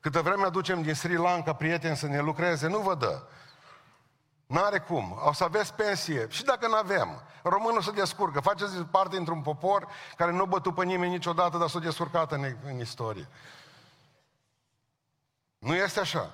Câtă 0.00 0.22
vreme 0.22 0.44
aducem 0.44 0.82
din 0.82 0.94
Sri 0.94 1.16
Lanka 1.16 1.52
prieteni 1.52 1.96
să 1.96 2.06
ne 2.06 2.20
lucreze, 2.20 2.66
nu 2.66 2.78
vă 2.78 2.94
dă. 2.94 3.22
N-are 4.48 4.78
cum. 4.78 5.20
O 5.24 5.32
să 5.32 5.44
aveți 5.44 5.74
pensie. 5.74 6.26
Și 6.30 6.44
dacă 6.44 6.66
nu 6.66 6.74
avem, 6.74 7.22
românul 7.42 7.82
se 7.82 7.90
descurcă. 7.90 8.40
Faceți 8.40 8.76
parte 8.76 9.16
dintr-un 9.16 9.42
popor 9.42 9.88
care 10.16 10.32
nu 10.32 10.46
bătut 10.46 10.74
pe 10.74 10.84
nimeni 10.84 11.12
niciodată, 11.12 11.58
dar 11.58 11.68
s-a 11.68 11.78
descurcat 11.78 12.32
în, 12.32 12.56
în 12.64 12.80
istorie. 12.80 13.28
Nu 15.58 15.74
este 15.74 16.00
așa. 16.00 16.32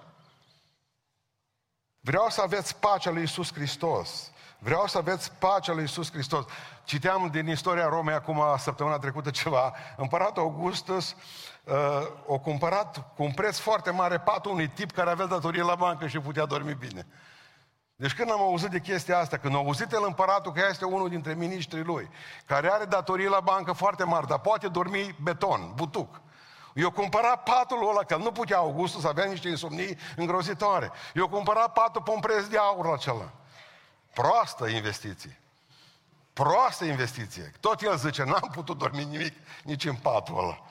Vreau 2.00 2.28
să 2.28 2.40
aveți 2.40 2.76
pacea 2.76 3.11
lui 3.11 3.23
Isus 3.23 3.52
Hristos. 3.52 4.30
Vreau 4.59 4.87
să 4.87 4.99
aveți 4.99 5.33
pacea 5.33 5.73
lui 5.73 5.85
Isus 5.85 6.11
Hristos. 6.12 6.44
Citeam 6.85 7.28
din 7.28 7.49
istoria 7.49 7.88
Romei 7.88 8.14
acum 8.14 8.42
săptămâna 8.59 8.99
trecută 8.99 9.30
ceva. 9.30 9.75
Împăratul 9.97 10.42
Augustus 10.42 11.16
uh, 11.64 11.75
o 12.26 12.38
cumpărat 12.38 13.14
cu 13.16 13.23
un 13.23 13.33
preț 13.33 13.59
foarte 13.59 13.90
mare 13.90 14.18
patul 14.18 14.50
unui 14.52 14.68
tip 14.68 14.90
care 14.90 15.11
avea 15.11 15.26
datorie 15.26 15.62
la 15.62 15.75
bancă 15.75 16.06
și 16.06 16.18
putea 16.18 16.44
dormi 16.44 16.75
bine. 16.75 17.06
Deci 17.96 18.14
când 18.14 18.30
am 18.30 18.40
auzit 18.40 18.70
de 18.70 18.80
chestia 18.80 19.18
asta, 19.18 19.36
când 19.36 19.54
a 19.54 19.58
auzit 19.58 19.92
el 19.92 20.04
împăratul 20.06 20.52
că 20.52 20.66
este 20.68 20.84
unul 20.84 21.08
dintre 21.08 21.34
miniștrii 21.34 21.82
lui, 21.82 22.10
care 22.46 22.72
are 22.72 22.84
datorii 22.84 23.28
la 23.28 23.40
bancă 23.40 23.72
foarte 23.72 24.04
mari, 24.04 24.26
dar 24.26 24.38
poate 24.38 24.68
dormi 24.68 25.16
beton, 25.22 25.72
butuc. 25.74 26.20
Eu 26.74 26.90
cumpărat 26.90 27.42
patul 27.42 27.88
ăla, 27.88 28.04
că 28.04 28.16
nu 28.16 28.32
putea 28.32 28.56
Augustus 28.56 29.00
să 29.00 29.08
avea 29.08 29.24
niște 29.24 29.48
insomnii 29.48 29.98
îngrozitoare. 30.16 30.92
Eu 31.14 31.28
cumpărat 31.28 31.72
patul 31.72 32.02
pe 32.02 32.10
un 32.10 32.20
preț 32.20 32.44
de 32.44 32.58
aur 32.58 32.86
acela. 32.86 33.30
Proastă 34.12 34.66
investiție. 34.66 35.40
Proastă 36.32 36.84
investiție. 36.84 37.52
Tot 37.60 37.80
el 37.80 37.96
zice, 37.96 38.24
n-am 38.24 38.50
putut 38.52 38.78
dormi 38.78 39.04
nimic 39.04 39.34
nici 39.62 39.84
în 39.84 39.94
patul 39.94 40.38
ăla. 40.38 40.62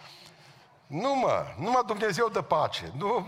Nu 0.88 1.16
mă, 1.16 1.46
numai 1.58 1.82
Dumnezeu 1.86 2.30
dă 2.30 2.42
pace. 2.42 2.92
Nu, 2.98 3.28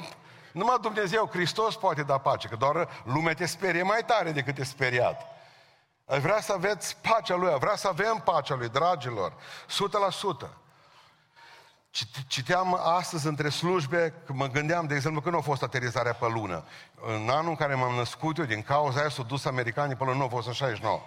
numai 0.56 0.78
Dumnezeu, 0.82 1.30
Hristos 1.32 1.76
poate 1.76 2.04
da 2.04 2.18
pace, 2.18 2.48
că 2.48 2.56
doar 2.56 3.04
lumea 3.04 3.34
te 3.34 3.46
sperie 3.46 3.84
mai 3.84 4.04
tare 4.06 4.32
decât 4.32 4.56
te 4.56 4.64
speriat. 4.64 5.22
Vrea 6.06 6.42
să 6.42 6.54
aveți 6.54 6.98
pacea 7.02 7.36
Lui, 7.36 7.56
vrea 7.60 7.76
să 7.76 7.88
avem 7.88 8.22
pacea 8.26 8.56
Lui, 8.56 8.70
dragilor, 8.70 9.34
100%. 10.46 10.50
Citeam 12.28 12.80
astăzi 12.84 13.28
între 13.28 13.50
slujbe, 13.50 14.14
că 14.26 14.34
mă 14.34 14.48
gândeam, 14.48 14.88
de 14.88 14.96
exemplu, 14.96 15.22
când 15.22 15.36
a 15.36 15.40
fost 15.40 15.64
aterizarea 15.64 16.14
pe 16.14 16.28
lună. 16.28 16.64
În 17.06 17.30
anul 17.30 17.50
în 17.50 17.56
care 17.56 17.76
m-am 17.76 17.96
născut 17.96 18.38
eu, 18.38 18.46
din 18.46 18.62
cauza 18.62 19.00
aia 19.00 19.10
s-au 19.10 19.24
dus 19.24 19.46
americanii 19.46 19.96
pe 19.96 20.04
lună, 20.04 20.18
nu 20.18 20.24
a 20.24 20.28
fost 20.28 20.48
în 20.48 20.54
69. 20.54 21.02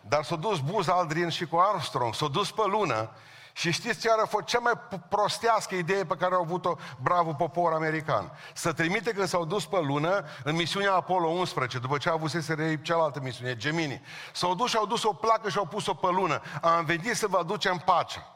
Dar 0.00 0.24
s-au 0.24 0.36
dus 0.36 0.60
Buzz 0.60 0.88
Aldrin 0.88 1.28
și 1.28 1.46
cu 1.46 1.56
Armstrong, 1.56 2.14
s-au 2.14 2.28
dus 2.28 2.50
pe 2.50 2.62
lună 2.66 3.10
și 3.56 3.72
știți 3.72 4.00
ce 4.00 4.10
a 4.10 4.26
fost 4.26 4.44
cea 4.44 4.58
mai 4.58 4.72
prostească 5.08 5.74
idee 5.74 6.04
pe 6.04 6.14
care 6.14 6.34
au 6.34 6.40
avut-o 6.40 6.76
bravo 7.02 7.32
popor 7.32 7.72
american? 7.72 8.32
Să 8.54 8.72
trimite 8.72 9.12
când 9.12 9.28
s-au 9.28 9.44
dus 9.44 9.66
pe 9.66 9.80
lună 9.80 10.24
în 10.44 10.54
misiunea 10.54 10.94
Apollo 10.94 11.28
11, 11.28 11.78
după 11.78 11.98
ce 11.98 12.08
a 12.08 12.12
avut 12.12 12.30
să 12.30 12.76
cealaltă 12.82 13.20
misiune, 13.20 13.56
Gemini. 13.56 14.02
S-au 14.32 14.54
dus 14.54 14.70
și 14.70 14.76
au 14.76 14.86
dus 14.86 15.02
o 15.02 15.12
placă 15.12 15.48
și 15.48 15.58
au 15.58 15.66
pus-o 15.66 15.94
pe 15.94 16.06
lună. 16.10 16.42
Am 16.62 16.84
venit 16.84 17.16
să 17.16 17.26
vă 17.26 17.38
aducem 17.38 17.82
pacea. 17.84 18.28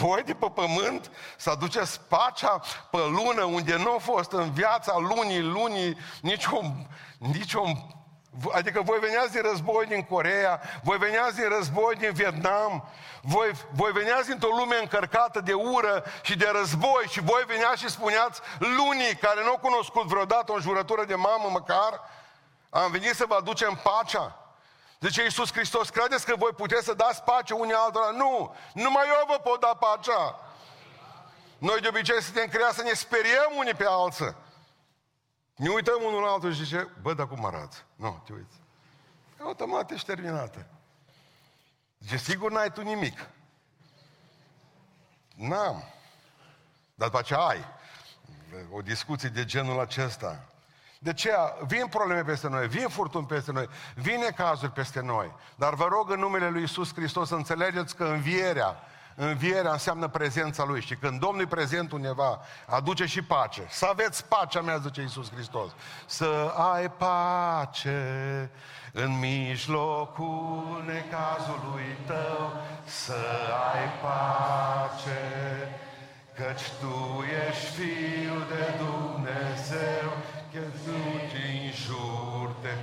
Voi 0.00 0.22
de 0.22 0.34
pe 0.34 0.50
pământ 0.54 1.10
să 1.36 1.50
aduceți 1.50 2.00
pacea 2.00 2.60
pe 2.90 2.98
lună 2.98 3.42
unde 3.42 3.76
nu 3.76 3.94
a 3.94 3.98
fost 3.98 4.32
în 4.32 4.52
viața 4.52 4.98
lunii, 4.98 5.42
lunii, 5.42 5.96
niciun, 6.22 6.88
niciun 7.18 7.97
Adică 8.52 8.80
voi 8.80 8.98
veniați 8.98 9.32
din 9.32 9.42
război 9.42 9.86
din 9.86 10.02
Corea, 10.02 10.60
voi 10.82 10.98
veniați 10.98 11.34
din 11.34 11.48
război 11.48 11.94
din 11.94 12.12
Vietnam, 12.12 12.88
voi, 13.22 13.50
voi 13.70 13.92
veniați 13.92 14.28
dintr-o 14.28 14.48
lume 14.48 14.76
încărcată 14.80 15.40
de 15.40 15.52
ură 15.52 16.04
și 16.22 16.36
de 16.36 16.50
război 16.52 17.04
și 17.08 17.20
voi 17.20 17.42
veneați 17.46 17.80
și 17.80 17.88
spuneați 17.88 18.40
lunii 18.58 19.14
care 19.20 19.42
nu 19.42 19.48
au 19.48 19.58
cunoscut 19.58 20.06
vreodată 20.06 20.52
o 20.52 20.60
jurătură 20.60 21.04
de 21.04 21.14
mamă 21.14 21.48
măcar, 21.50 22.00
am 22.70 22.90
venit 22.90 23.14
să 23.14 23.24
vă 23.28 23.34
aducem 23.34 23.80
pacea. 23.82 24.38
Zice 25.00 25.22
Iisus 25.22 25.52
Hristos, 25.52 25.88
credeți 25.88 26.24
că 26.24 26.34
voi 26.36 26.50
puteți 26.56 26.84
să 26.84 26.94
dați 26.94 27.22
pace 27.22 27.54
unii 27.54 27.74
altora? 27.74 28.10
Nu! 28.10 28.54
Numai 28.72 29.06
eu 29.06 29.24
vă 29.26 29.34
pot 29.34 29.60
da 29.60 29.76
pacea. 29.78 30.40
Noi 31.58 31.80
de 31.80 31.88
obicei 31.88 32.22
suntem 32.22 32.46
creați 32.46 32.76
să 32.76 32.82
ne 32.82 32.92
speriem 32.92 33.52
unii 33.56 33.74
pe 33.74 33.84
alții. 33.88 34.34
Ne 35.58 35.68
uităm 35.68 36.02
unul 36.06 36.22
la 36.22 36.30
altul 36.30 36.52
și 36.52 36.64
zice, 36.64 36.88
bă, 37.02 37.14
dar 37.14 37.28
cum 37.28 37.44
arată? 37.44 37.76
Nu, 37.96 38.22
te 38.26 38.32
uiți. 38.32 38.56
Automat 39.40 39.90
ești 39.90 40.06
terminată. 40.06 40.66
Zice, 41.98 42.16
sigur 42.16 42.50
n-ai 42.50 42.72
tu 42.72 42.80
nimic. 42.80 43.28
N-am. 45.34 45.84
Dar 46.94 47.08
după 47.08 47.22
ce 47.22 47.34
ai 47.34 47.64
o 48.70 48.80
discuție 48.82 49.28
de 49.28 49.44
genul 49.44 49.80
acesta, 49.80 50.44
de 50.98 51.12
ce 51.12 51.30
vin 51.66 51.86
probleme 51.86 52.22
peste 52.22 52.48
noi, 52.48 52.68
vin 52.68 52.88
furtuni 52.88 53.26
peste 53.26 53.52
noi, 53.52 53.68
vine 53.94 54.30
cazuri 54.30 54.72
peste 54.72 55.00
noi. 55.00 55.34
Dar 55.56 55.74
vă 55.74 55.84
rog 55.84 56.10
în 56.10 56.18
numele 56.18 56.48
Lui 56.48 56.62
Isus 56.62 56.94
Hristos 56.94 57.28
să 57.28 57.34
înțelegeți 57.34 57.96
că 57.96 58.04
învierea, 58.04 58.76
învierea 59.20 59.72
înseamnă 59.72 60.08
prezența 60.08 60.64
Lui. 60.64 60.80
Și 60.80 60.94
când 60.94 61.20
Domnul 61.20 61.42
e 61.42 61.46
prezent 61.46 61.92
undeva, 61.92 62.40
aduce 62.66 63.04
și 63.04 63.22
pace. 63.22 63.62
Să 63.68 63.86
aveți 63.86 64.24
pacea 64.24 64.60
mea, 64.60 64.76
zice 64.76 65.02
Isus 65.02 65.32
Hristos. 65.32 65.70
Să 66.06 66.54
ai 66.74 66.90
pace 66.90 68.50
în 68.92 69.18
mijlocul 69.18 70.84
necazului 70.86 71.96
tău, 72.06 72.52
să 72.84 73.18
ai 73.72 73.88
pace, 74.02 75.20
căci 76.34 76.70
Tu 76.80 77.24
ești 77.48 77.64
Fiul 77.64 78.46
de 78.48 78.84
Dumnezeu, 78.84 80.08
că 80.52 80.60
duci 80.84 81.32
în 81.32 81.70
jur 81.72 82.54
de 82.62 82.74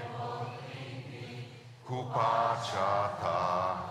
cu 1.83 2.11
pacea 2.13 3.07
ta. 3.21 3.84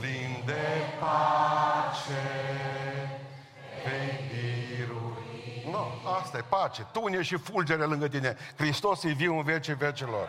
Plin 0.00 0.42
de 0.46 0.94
pace, 1.00 2.22
pe 3.84 4.86
Nu, 5.64 5.70
no, 5.70 6.10
asta 6.10 6.38
e 6.38 6.44
pace. 6.48 6.86
Tune 6.92 7.22
și 7.22 7.36
fulgere 7.36 7.84
lângă 7.84 8.08
tine. 8.08 8.36
Hristos 8.56 9.02
e 9.02 9.12
viu 9.12 9.36
în 9.36 9.42
vece 9.42 9.74
vecelor. 9.74 10.28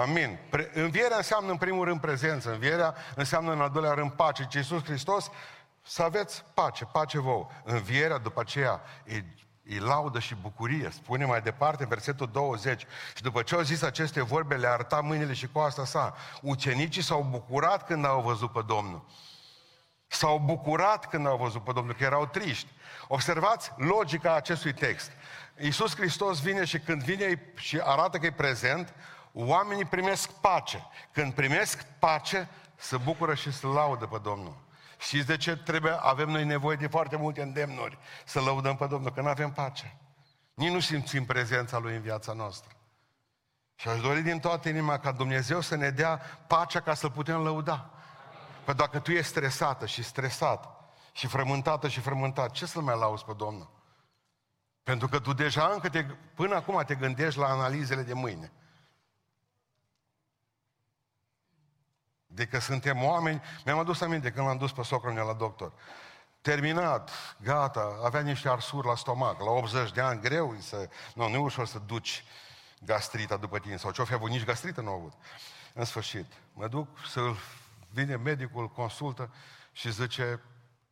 Amin. 0.00 0.38
Pre- 0.50 0.70
învierea 0.74 1.16
înseamnă 1.16 1.50
în 1.50 1.56
primul 1.56 1.84
rând 1.84 2.00
prezență. 2.00 2.52
Învierea 2.52 2.94
înseamnă 3.14 3.52
în 3.52 3.60
al 3.60 3.70
doilea 3.70 3.92
rând 3.92 4.10
pace. 4.10 4.46
Ce 4.50 4.58
Iisus 4.58 4.84
Hristos 4.84 5.30
să 5.82 6.02
aveți 6.02 6.44
pace, 6.54 6.84
pace 6.84 7.18
vouă. 7.18 7.46
Învierea 7.64 8.18
după 8.18 8.40
aceea 8.40 8.80
e 9.04 9.24
e 9.68 9.80
laudă 9.80 10.18
și 10.18 10.34
bucurie. 10.34 10.90
Spune 10.90 11.24
mai 11.24 11.40
departe, 11.40 11.86
versetul 11.86 12.28
20. 12.32 12.86
Și 13.16 13.22
după 13.22 13.42
ce 13.42 13.54
au 13.54 13.60
zis 13.60 13.82
aceste 13.82 14.22
vorbe, 14.22 14.56
le 14.56 14.66
arăta 14.66 15.00
mâinile 15.00 15.32
și 15.32 15.48
coasta 15.48 15.84
sa. 15.84 16.14
Ucenicii 16.42 17.02
s-au 17.02 17.26
bucurat 17.30 17.86
când 17.86 18.04
au 18.04 18.20
văzut 18.20 18.52
pe 18.52 18.60
Domnul. 18.66 19.04
S-au 20.06 20.38
bucurat 20.38 21.08
când 21.08 21.26
au 21.26 21.36
văzut 21.36 21.64
pe 21.64 21.72
Domnul, 21.72 21.94
că 21.94 22.04
erau 22.04 22.26
triști. 22.26 22.68
Observați 23.08 23.72
logica 23.76 24.34
acestui 24.34 24.72
text. 24.72 25.10
Iisus 25.58 25.96
Hristos 25.96 26.40
vine 26.40 26.64
și 26.64 26.78
când 26.78 27.02
vine 27.02 27.52
și 27.54 27.80
arată 27.82 28.18
că 28.18 28.26
e 28.26 28.32
prezent, 28.32 28.94
oamenii 29.32 29.84
primesc 29.84 30.30
pace. 30.30 30.86
Când 31.12 31.32
primesc 31.32 31.86
pace, 31.98 32.48
se 32.76 32.96
bucură 32.96 33.34
și 33.34 33.52
se 33.52 33.66
laudă 33.66 34.06
pe 34.06 34.18
Domnul. 34.22 34.67
Știți 34.98 35.26
de 35.26 35.36
ce 35.36 35.56
trebuie, 35.56 35.96
avem 36.00 36.28
noi 36.28 36.44
nevoie 36.44 36.76
de 36.76 36.86
foarte 36.86 37.16
multe 37.16 37.42
îndemnuri 37.42 37.98
să 38.24 38.40
lăudăm 38.40 38.76
pe 38.76 38.86
Domnul? 38.86 39.12
Că 39.12 39.20
nu 39.20 39.28
avem 39.28 39.52
pace. 39.52 39.96
Nici 40.54 40.70
nu 40.70 40.80
simțim 40.80 41.24
prezența 41.24 41.78
Lui 41.78 41.94
în 41.94 42.00
viața 42.00 42.32
noastră. 42.32 42.72
Și 43.74 43.88
aș 43.88 44.00
dori 44.00 44.20
din 44.20 44.38
toată 44.38 44.68
inima 44.68 44.98
ca 44.98 45.12
Dumnezeu 45.12 45.60
să 45.60 45.76
ne 45.76 45.90
dea 45.90 46.16
pacea 46.46 46.80
ca 46.80 46.94
să 46.94 47.08
putem 47.08 47.42
lăuda. 47.42 47.90
Păi 48.64 48.74
dacă 48.74 48.98
tu 48.98 49.10
ești 49.10 49.30
stresată 49.30 49.86
și 49.86 50.02
stresat 50.02 50.68
și 51.12 51.26
frământată 51.26 51.88
și 51.88 52.00
frământat, 52.00 52.50
ce 52.50 52.66
să 52.66 52.80
mai 52.80 52.98
lauzi 52.98 53.24
pe 53.24 53.32
Domnul? 53.36 53.70
Pentru 54.82 55.08
că 55.08 55.18
tu 55.18 55.32
deja 55.32 55.70
încă 55.72 55.88
te, 55.88 56.04
până 56.34 56.54
acum 56.54 56.82
te 56.86 56.94
gândești 56.94 57.38
la 57.38 57.46
analizele 57.46 58.02
de 58.02 58.12
mâine. 58.12 58.52
De 62.38 62.46
că 62.46 62.58
suntem 62.58 63.04
oameni. 63.04 63.42
Mi-am 63.64 63.78
adus 63.78 64.00
aminte 64.00 64.30
când 64.30 64.46
l-am 64.46 64.58
dus 64.58 64.72
pe 64.72 64.82
socrul 64.82 65.12
meu 65.12 65.26
la 65.26 65.32
doctor. 65.32 65.72
Terminat, 66.40 67.10
gata, 67.40 68.00
avea 68.04 68.20
niște 68.20 68.48
arsuri 68.48 68.86
la 68.86 68.94
stomac, 68.94 69.40
la 69.40 69.50
80 69.50 69.92
de 69.92 70.00
ani, 70.00 70.20
greu 70.20 70.56
să... 70.60 70.88
Nu, 71.14 71.28
nu 71.28 71.34
e 71.34 71.38
ușor 71.38 71.66
să 71.66 71.78
duci 71.78 72.24
gastrita 72.80 73.36
după 73.36 73.58
tine, 73.58 73.76
sau 73.76 73.90
ce-o 73.90 74.04
fi 74.04 74.12
avut, 74.12 74.30
nici 74.30 74.44
gastrită 74.44 74.80
nu 74.80 74.90
a 74.90 74.92
avut. 74.92 75.12
În 75.74 75.84
sfârșit, 75.84 76.32
mă 76.52 76.68
duc 76.68 76.88
să 77.10 77.20
vine 77.90 78.16
medicul, 78.16 78.68
consultă 78.68 79.30
și 79.72 79.92
zice, 79.92 80.40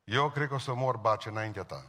eu 0.05 0.31
cred 0.31 0.49
că 0.49 0.55
o 0.55 0.59
să 0.59 0.75
mor 0.75 0.97
bace 0.97 1.29
înaintea 1.29 1.65
ta. 1.65 1.85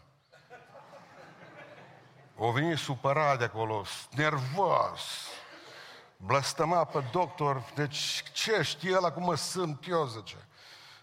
O 2.36 2.52
venit 2.52 2.78
supărat 2.78 3.38
de 3.38 3.44
acolo, 3.44 3.86
nervos, 4.12 5.02
blăstăma 6.17 6.83
pe 6.83 7.03
doctor, 7.12 7.63
deci 7.75 8.24
ce 8.31 8.62
știe 8.62 8.95
ăla 8.95 9.12
cum 9.12 9.24
mă 9.24 9.36
sunt 9.36 9.86
eu, 9.88 10.05
zice. 10.05 10.47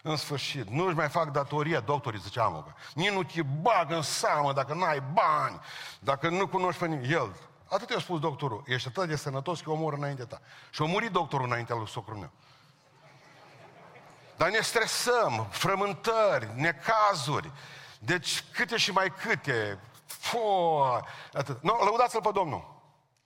În 0.01 0.15
sfârșit, 0.15 0.69
nu-și 0.69 0.95
mai 0.95 1.09
fac 1.09 1.31
datoria, 1.31 1.79
doctorii 1.79 2.19
ziceam, 2.19 2.75
nici 2.93 3.11
nu 3.11 3.23
te 3.23 3.41
bag 3.41 3.91
în 3.91 4.01
seamă 4.01 4.53
dacă 4.53 4.73
n-ai 4.73 5.03
bani, 5.13 5.59
dacă 5.99 6.29
nu 6.29 6.47
cunoști 6.47 6.79
pe 6.79 6.87
nimeni. 6.87 7.11
El, 7.11 7.35
Atât 7.67 7.89
i-a 7.89 7.99
spus 7.99 8.19
doctorul. 8.19 8.63
Ești 8.65 8.87
atât 8.87 9.07
de 9.07 9.15
sănătos 9.15 9.61
că 9.61 9.69
omor 9.69 9.93
înainte 9.93 10.23
ta. 10.23 10.41
Și 10.69 10.81
a 10.81 10.85
murit 10.85 11.11
doctorul 11.11 11.45
înaintea 11.45 11.75
lui 11.75 11.87
socrul 11.87 12.17
meu. 12.17 12.31
Dar 14.37 14.49
ne 14.49 14.61
stresăm, 14.61 15.47
frământări, 15.49 16.49
necazuri. 16.55 17.51
Deci 17.99 18.43
câte 18.51 18.77
și 18.77 18.91
mai 18.91 19.13
câte. 19.13 19.79
Fo, 20.05 20.39
atât. 21.33 21.63
No, 21.63 21.73
lăudați-l 21.83 22.21
pe 22.21 22.29
Domnul. 22.33 22.74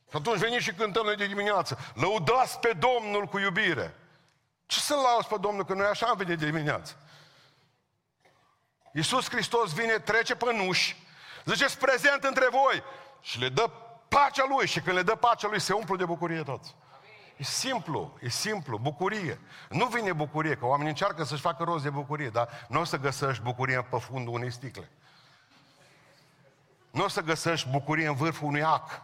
Și 0.09 0.15
atunci 0.15 0.39
veniți 0.39 0.63
și 0.63 0.73
cântăm 0.73 1.05
noi 1.05 1.15
de 1.15 1.27
dimineață. 1.27 1.77
Lăudați 1.93 2.59
pe 2.59 2.77
Domnul 2.79 3.25
cu 3.25 3.39
iubire. 3.39 3.95
Ce 4.65 4.79
să 4.79 4.93
lauzi 4.93 5.27
pe 5.27 5.35
Domnul, 5.39 5.65
că 5.65 5.73
noi 5.73 5.85
așa 5.85 6.05
am 6.05 6.17
venit 6.17 6.39
de 6.39 6.45
dimineață. 6.45 6.95
Iisus 8.93 9.29
Hristos 9.29 9.73
vine, 9.73 9.99
trece 9.99 10.35
pe 10.35 10.53
nuși, 10.53 11.03
zice, 11.45 11.77
prezent 11.77 12.23
între 12.23 12.47
voi 12.51 12.83
și 13.21 13.39
le 13.39 13.49
dă 13.49 13.69
pacea 14.07 14.45
Lui 14.49 14.67
și 14.67 14.81
când 14.81 14.95
le 14.95 15.01
dă 15.01 15.15
pacea 15.15 15.47
Lui 15.47 15.59
se 15.59 15.73
umplu 15.73 15.95
de 15.95 16.05
bucurie 16.05 16.43
toți. 16.43 16.75
E 17.37 17.43
simplu, 17.43 18.17
e 18.21 18.29
simplu, 18.29 18.77
bucurie. 18.77 19.39
Nu 19.69 19.85
vine 19.85 20.13
bucurie, 20.13 20.55
că 20.55 20.65
oamenii 20.65 20.91
încearcă 20.91 21.23
să-și 21.23 21.41
facă 21.41 21.63
rost 21.63 21.83
de 21.83 21.89
bucurie, 21.89 22.29
dar 22.29 22.65
nu 22.67 22.79
o 22.79 22.83
să 22.83 22.97
găsești 22.97 23.43
bucurie 23.43 23.81
pe 23.81 23.97
fundul 23.97 24.33
unei 24.33 24.51
sticle. 24.51 24.89
Nu 26.91 27.03
o 27.03 27.07
să 27.07 27.21
găsești 27.21 27.69
bucurie 27.69 28.07
în 28.07 28.15
vârful 28.15 28.47
unui 28.47 28.63
ac. 28.63 29.01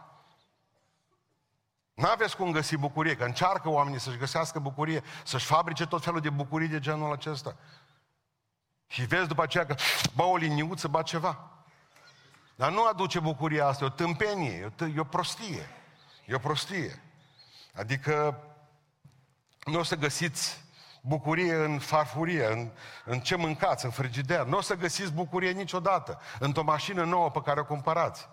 N-aveți 1.96 2.36
cum 2.36 2.52
găsi 2.52 2.76
bucurie, 2.76 3.16
că 3.16 3.24
încearcă 3.24 3.68
oamenii 3.68 4.00
să-și 4.00 4.16
găsească 4.16 4.58
bucurie, 4.58 5.02
să-și 5.24 5.46
fabrice 5.46 5.86
tot 5.86 6.04
felul 6.04 6.20
de 6.20 6.30
bucurii 6.30 6.68
de 6.68 6.78
genul 6.78 7.12
acesta. 7.12 7.56
Și 8.86 9.04
vezi 9.04 9.28
după 9.28 9.42
aceea 9.42 9.66
că, 9.66 9.74
bă, 10.14 10.22
o 10.22 10.36
liniuță, 10.36 10.88
bă, 10.88 11.02
ceva. 11.02 11.50
Dar 12.54 12.72
nu 12.72 12.86
aduce 12.86 13.20
bucuria 13.20 13.66
asta, 13.66 13.84
e 13.84 13.86
o 13.86 13.90
tâmpenie, 13.90 14.72
e 14.78 14.84
o, 14.84 14.86
e 14.86 15.00
o 15.00 15.04
prostie. 15.04 15.68
E 16.24 16.34
o 16.34 16.38
prostie. 16.38 17.02
Adică 17.74 18.40
nu 19.64 19.78
o 19.78 19.82
să 19.82 19.96
găsiți 19.96 20.64
bucurie 21.00 21.54
în 21.54 21.78
farfurie, 21.78 22.52
în, 22.52 22.70
în 23.04 23.20
ce 23.20 23.36
mâncați, 23.36 23.84
în 23.84 23.90
frigider. 23.90 24.44
Nu 24.44 24.56
o 24.56 24.60
să 24.60 24.74
găsiți 24.74 25.12
bucurie 25.12 25.50
niciodată 25.50 26.20
într-o 26.38 26.62
mașină 26.62 27.04
nouă 27.04 27.30
pe 27.30 27.42
care 27.42 27.60
o 27.60 27.64
cumpărați. 27.64 28.28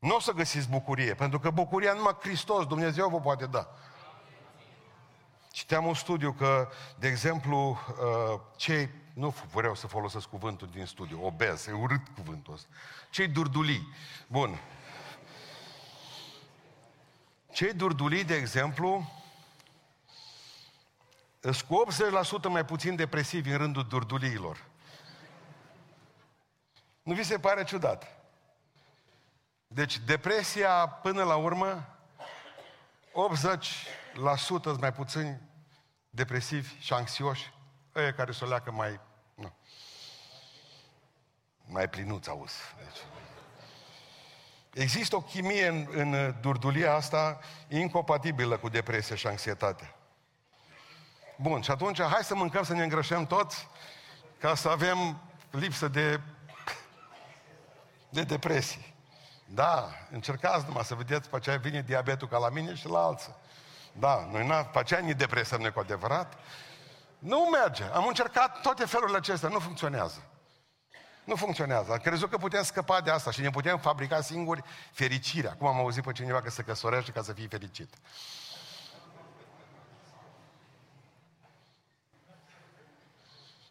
Nu 0.00 0.14
o 0.14 0.20
să 0.20 0.32
găsiți 0.32 0.68
bucurie, 0.68 1.14
pentru 1.14 1.38
că 1.38 1.50
bucuria 1.50 1.92
numai 1.92 2.16
Hristos, 2.20 2.66
Dumnezeu 2.66 3.08
vă 3.08 3.20
poate 3.20 3.46
da. 3.46 3.68
Citeam 5.50 5.86
un 5.86 5.94
studiu 5.94 6.32
că, 6.32 6.68
de 6.98 7.08
exemplu, 7.08 7.68
uh, 7.68 8.40
cei, 8.56 8.90
nu 9.14 9.34
vreau 9.52 9.74
să 9.74 9.86
folosesc 9.86 10.28
cuvântul 10.28 10.68
din 10.68 10.86
studiu, 10.86 11.26
obez, 11.26 11.66
e 11.66 11.72
urât 11.72 12.08
cuvântul 12.14 12.52
ăsta, 12.52 12.68
cei 13.10 13.28
durdulii, 13.28 13.88
bun, 14.26 14.60
cei 17.52 17.72
durdulii, 17.72 18.24
de 18.24 18.34
exemplu, 18.34 19.10
sunt 21.40 21.60
cu 21.60 21.84
80% 22.46 22.48
mai 22.48 22.64
puțin 22.64 22.96
depresivi 22.96 23.50
în 23.50 23.56
rândul 23.56 23.86
durduliilor. 23.88 24.66
Nu 27.02 27.14
vi 27.14 27.22
se 27.22 27.38
pare 27.38 27.64
ciudat? 27.64 28.19
Deci 29.72 29.98
depresia, 29.98 30.86
până 30.88 31.22
la 31.22 31.36
urmă, 31.36 31.88
80% 33.08 33.12
sunt 34.62 34.80
mai 34.80 34.92
puțini 34.92 35.40
depresivi 36.10 36.78
și 36.78 36.92
anxioși, 36.92 37.52
ăia 37.94 38.12
care 38.12 38.32
se 38.32 38.44
o 38.44 38.48
leacă 38.48 38.70
mai, 38.70 39.00
nu, 39.34 39.52
mai 41.64 41.88
plinuți, 41.88 42.28
auzi. 42.28 42.54
Deci, 42.76 42.98
există 44.82 45.16
o 45.16 45.20
chimie 45.20 45.66
în, 45.66 45.86
în 45.90 46.34
durdulia 46.40 46.94
asta 46.94 47.38
incompatibilă 47.68 48.56
cu 48.56 48.68
depresia 48.68 49.16
și 49.16 49.26
anxietatea. 49.26 49.94
Bun, 51.36 51.60
și 51.60 51.70
atunci 51.70 52.02
hai 52.02 52.24
să 52.24 52.34
mâncăm, 52.34 52.62
să 52.62 52.72
ne 52.72 52.82
îngrășăm 52.82 53.26
toți, 53.26 53.68
ca 54.38 54.54
să 54.54 54.68
avem 54.68 55.20
lipsă 55.50 55.88
de, 55.88 56.20
de 58.08 58.22
depresie. 58.22 58.89
Da, 59.54 59.88
încercați 60.10 60.64
numai 60.66 60.84
să 60.84 60.94
vedeți, 60.94 61.28
pe 61.28 61.36
aceea 61.36 61.56
vine 61.56 61.82
diabetul 61.82 62.28
ca 62.28 62.38
la 62.38 62.48
mine 62.48 62.74
și 62.74 62.88
la 62.88 62.98
alții. 62.98 63.34
Da, 63.92 64.28
noi 64.32 64.46
n 64.46 64.68
pe 64.72 64.78
aceea 64.78 65.00
ne 65.00 65.12
depresăm 65.12 65.60
noi 65.60 65.72
cu 65.72 65.80
adevărat. 65.80 66.38
Nu 67.18 67.38
merge. 67.38 67.84
Am 67.84 68.06
încercat 68.06 68.60
toate 68.60 68.84
felurile 68.84 69.16
acestea, 69.16 69.48
nu 69.48 69.58
funcționează. 69.58 70.22
Nu 71.24 71.34
funcționează. 71.34 71.92
Am 71.92 71.98
crezut 71.98 72.30
că 72.30 72.36
putem 72.36 72.62
scăpa 72.62 73.00
de 73.00 73.10
asta 73.10 73.30
și 73.30 73.40
ne 73.40 73.50
putem 73.50 73.78
fabrica 73.78 74.20
singuri 74.20 74.62
fericirea. 74.92 75.50
Acum 75.50 75.66
am 75.66 75.76
auzit 75.76 76.02
pe 76.02 76.12
cineva 76.12 76.40
că 76.40 76.50
se 76.50 76.62
căsătorește 76.62 77.10
ca 77.10 77.22
să 77.22 77.32
fie 77.32 77.46
fericit. 77.48 77.94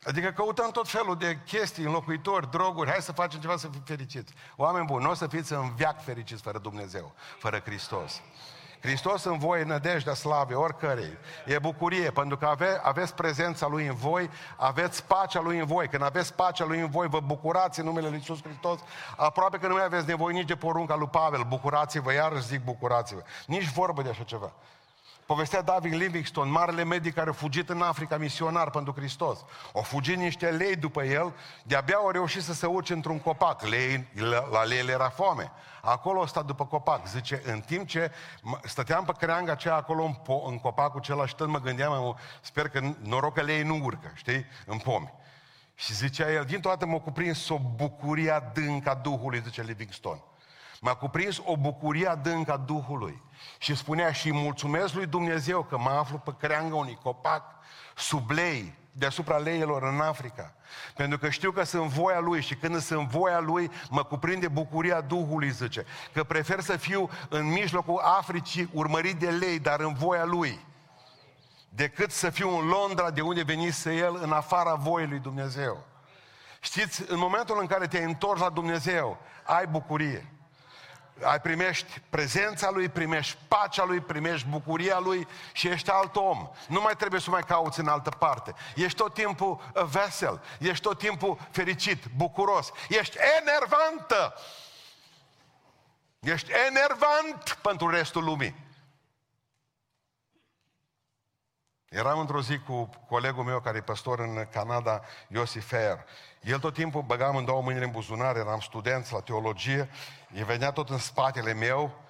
Adică 0.04 0.30
căutăm 0.30 0.72
tot 0.72 0.88
felul 0.88 1.18
de 1.18 1.40
chestii, 1.46 1.84
înlocuitori, 1.84 2.52
droguri, 2.52 2.90
hai 2.90 3.02
să 3.02 3.12
facem 3.12 3.40
ceva 3.40 3.58
să 3.58 3.68
fim 3.68 3.82
fericiți. 3.86 4.34
Oameni 4.56 4.86
buni, 4.86 5.04
nu 5.04 5.10
o 5.10 5.14
să 5.14 5.28
fiți 5.28 5.54
în 5.54 5.76
viac 5.76 6.04
fericiți 6.04 6.42
fără 6.42 6.58
Dumnezeu, 6.58 7.14
fără 7.40 7.60
Hristos. 7.60 8.22
Hristos 8.82 9.24
în 9.24 9.38
voi, 9.38 9.64
nădejdea 9.64 10.14
slavei, 10.14 10.56
oricărei. 10.56 11.18
E 11.46 11.60
bucurie, 11.60 12.12
pentru 12.12 12.38
că 12.38 12.46
ave, 12.46 12.80
aveți 12.84 13.16
prezența 13.16 13.68
Lui 13.68 13.86
în 13.86 13.96
voi, 13.96 14.30
aveți 14.58 15.04
pacea 15.04 15.42
Lui 15.42 15.60
în 15.60 15.66
voi. 15.66 15.88
Când 15.88 16.04
aveți 16.04 16.34
pacea 16.34 16.66
Lui 16.66 16.80
în 16.80 16.90
voi, 16.90 17.08
vă 17.08 17.20
bucurați 17.20 17.80
în 17.80 17.86
numele 17.86 18.08
Lui 18.08 18.18
Iisus 18.18 18.42
Hristos. 18.44 18.80
Aproape 19.18 19.58
că 19.58 19.68
nu 19.68 19.74
mai 19.74 19.84
aveți 19.84 20.08
nevoie 20.08 20.36
nici 20.36 20.48
de 20.48 20.56
porunca 20.56 20.96
lui 20.96 21.08
Pavel. 21.08 21.44
Bucurați-vă, 21.44 22.14
iarăși 22.14 22.46
zic 22.46 22.64
bucurați-vă. 22.64 23.22
Nici 23.46 23.72
vorbă 23.72 24.02
de 24.02 24.10
așa 24.10 24.24
ceva. 24.24 24.52
Povestea 25.30 25.62
David 25.62 25.94
Livingstone, 25.94 26.50
marele 26.50 26.84
medic 26.84 27.14
care 27.14 27.30
a 27.30 27.34
fugit 27.34 27.70
în 27.70 27.82
Africa 27.82 28.18
misionar 28.18 28.70
pentru 28.70 28.94
Hristos. 28.94 29.46
Au 29.74 29.82
fugit 29.82 30.18
niște 30.18 30.50
lei 30.50 30.76
după 30.76 31.04
el, 31.04 31.34
de-abia 31.64 31.96
au 31.96 32.10
reușit 32.10 32.42
să 32.42 32.54
se 32.54 32.66
urce 32.66 32.94
într-un 32.94 33.20
copac. 33.20 33.62
Lei, 33.62 34.08
la 34.52 34.64
lei 34.64 34.88
era 34.88 35.10
foame. 35.10 35.52
Acolo 35.82 36.26
stat 36.26 36.46
după 36.46 36.66
copac. 36.66 37.08
Zice, 37.08 37.42
în 37.46 37.60
timp 37.60 37.88
ce 37.88 38.12
stăteam 38.64 39.06
pe 39.06 39.12
creanga 39.18 39.52
aceea 39.52 39.76
acolo 39.76 40.04
în, 40.04 40.14
po- 40.14 40.48
în 40.48 40.60
copacul 40.60 41.00
acela 41.00 41.26
și 41.26 41.36
tot 41.36 41.48
mă 41.48 41.60
gândeam, 41.60 42.18
sper 42.42 42.70
că 42.70 42.82
noroc 43.00 43.34
că 43.34 43.42
lei 43.42 43.64
nu 43.64 43.80
urcă, 43.84 44.12
știi, 44.14 44.46
în 44.66 44.78
pomi. 44.78 45.14
Și 45.76 45.94
zicea 45.94 46.32
el, 46.32 46.46
din 46.46 46.60
toată 46.60 46.86
m-a 46.86 47.00
cuprins 47.00 47.50
o 47.50 47.60
bucurie 47.76 48.32
adâncă 48.32 48.90
a 48.90 48.96
Duhului, 48.96 49.42
zice 49.42 49.62
Livingstone. 49.62 50.22
M-a 50.82 50.96
cuprins 50.96 51.42
o 51.46 51.58
bucurie 51.58 52.08
adâncă 52.08 52.52
a 52.52 52.58
Duhului. 52.58 53.22
Și 53.58 53.76
spunea 53.76 54.12
și 54.12 54.34
mulțumesc 54.34 54.94
lui 54.94 55.06
Dumnezeu 55.06 55.64
că 55.64 55.78
mă 55.78 55.90
aflu 55.90 56.18
pe 56.18 56.36
creanga 56.40 56.76
unui 56.76 57.00
copac 57.04 57.44
sub 57.96 58.30
lei, 58.30 58.78
deasupra 58.92 59.38
leilor 59.38 59.84
în 59.84 60.00
Africa. 60.00 60.54
Pentru 60.96 61.18
că 61.18 61.30
știu 61.30 61.52
că 61.52 61.64
sunt 61.64 61.90
voia 61.90 62.20
Lui 62.20 62.42
și 62.42 62.56
când 62.56 62.80
sunt 62.80 63.08
voia 63.08 63.40
Lui, 63.40 63.72
mă 63.90 64.04
cuprinde 64.04 64.48
bucuria 64.48 65.02
Duhului, 65.02 65.52
zice. 65.52 65.86
Că 66.14 66.24
prefer 66.24 66.60
să 66.60 66.78
fiu 66.78 67.10
în 67.30 67.52
mijlocul 67.52 68.00
Africii 68.18 68.70
urmărit 68.74 69.16
de 69.16 69.30
lei, 69.30 69.60
dar 69.60 69.80
în 69.80 69.94
voia 69.94 70.26
Lui. 70.26 70.60
Decât 71.70 72.12
să 72.12 72.30
fiu 72.30 72.58
în 72.58 72.68
Londra, 72.68 73.12
de 73.12 73.22
unde 73.22 73.44
venise 73.44 73.96
El, 73.96 74.20
în 74.22 74.32
afara 74.32 74.74
voii 74.74 75.08
Lui 75.08 75.20
Dumnezeu. 75.20 75.86
Știți, 76.62 77.12
în 77.12 77.18
momentul 77.18 77.58
în 77.60 77.68
care 77.68 77.88
te-ai 77.88 78.04
întors 78.04 78.40
la 78.40 78.50
Dumnezeu, 78.50 79.18
ai 79.44 79.68
bucurie 79.68 80.39
ai 81.24 81.42
primești 81.42 82.02
prezența 82.10 82.70
Lui, 82.70 82.90
primești 82.90 83.38
pacea 83.48 83.84
Lui, 83.84 84.00
primești 84.00 84.48
bucuria 84.48 85.00
Lui 85.00 85.28
și 85.52 85.68
ești 85.68 85.90
alt 85.90 86.16
om. 86.16 86.50
Nu 86.68 86.82
mai 86.82 86.96
trebuie 86.96 87.20
să 87.20 87.30
mai 87.30 87.44
cauți 87.44 87.80
în 87.80 87.88
altă 87.88 88.10
parte. 88.10 88.54
Ești 88.76 88.98
tot 88.98 89.14
timpul 89.14 89.72
uh, 89.74 89.84
vesel, 89.84 90.42
ești 90.60 90.84
tot 90.84 90.98
timpul 90.98 91.38
fericit, 91.52 92.04
bucuros, 92.16 92.72
ești 92.90 93.18
enervantă. 93.40 94.34
Ești 96.20 96.52
enervant 96.68 97.58
pentru 97.62 97.90
restul 97.90 98.24
lumii. 98.24 98.69
Eram 101.90 102.20
într-o 102.20 102.42
zi 102.42 102.60
cu 102.60 102.90
colegul 103.08 103.44
meu 103.44 103.60
care 103.60 103.78
e 103.78 103.82
păstor 103.82 104.20
în 104.20 104.48
Canada, 104.52 105.02
Iosif 105.28 105.68
Fair. 105.68 106.06
El 106.42 106.60
tot 106.60 106.74
timpul 106.74 107.02
băgam 107.02 107.36
în 107.36 107.46
două 107.46 107.62
mâini 107.62 107.84
în 107.84 107.92
buzunar, 107.92 108.36
eram 108.36 108.60
studenți 108.60 109.14
la 109.14 109.20
teologie, 109.20 109.90
el 110.34 110.46
venea 110.46 110.72
tot 110.72 110.90
în 110.90 110.98
spatele 110.98 111.54
meu, 111.54 112.02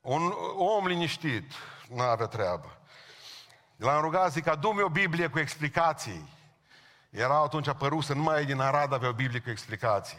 un 0.00 0.32
om 0.56 0.86
liniștit, 0.86 1.52
nu 1.88 2.00
avea 2.00 2.26
treabă. 2.26 2.76
L-am 3.76 4.00
rugat, 4.00 4.32
zic, 4.32 4.46
adu-mi 4.46 4.82
o 4.82 4.88
Biblie 4.88 5.26
cu 5.26 5.38
explicații. 5.38 6.28
Era 7.10 7.42
atunci 7.42 7.68
apărut 7.68 8.04
să 8.04 8.14
numai 8.14 8.44
din 8.44 8.60
Arad 8.60 8.92
avea 8.92 9.08
o 9.08 9.12
Biblie 9.12 9.40
cu 9.40 9.50
explicații. 9.50 10.18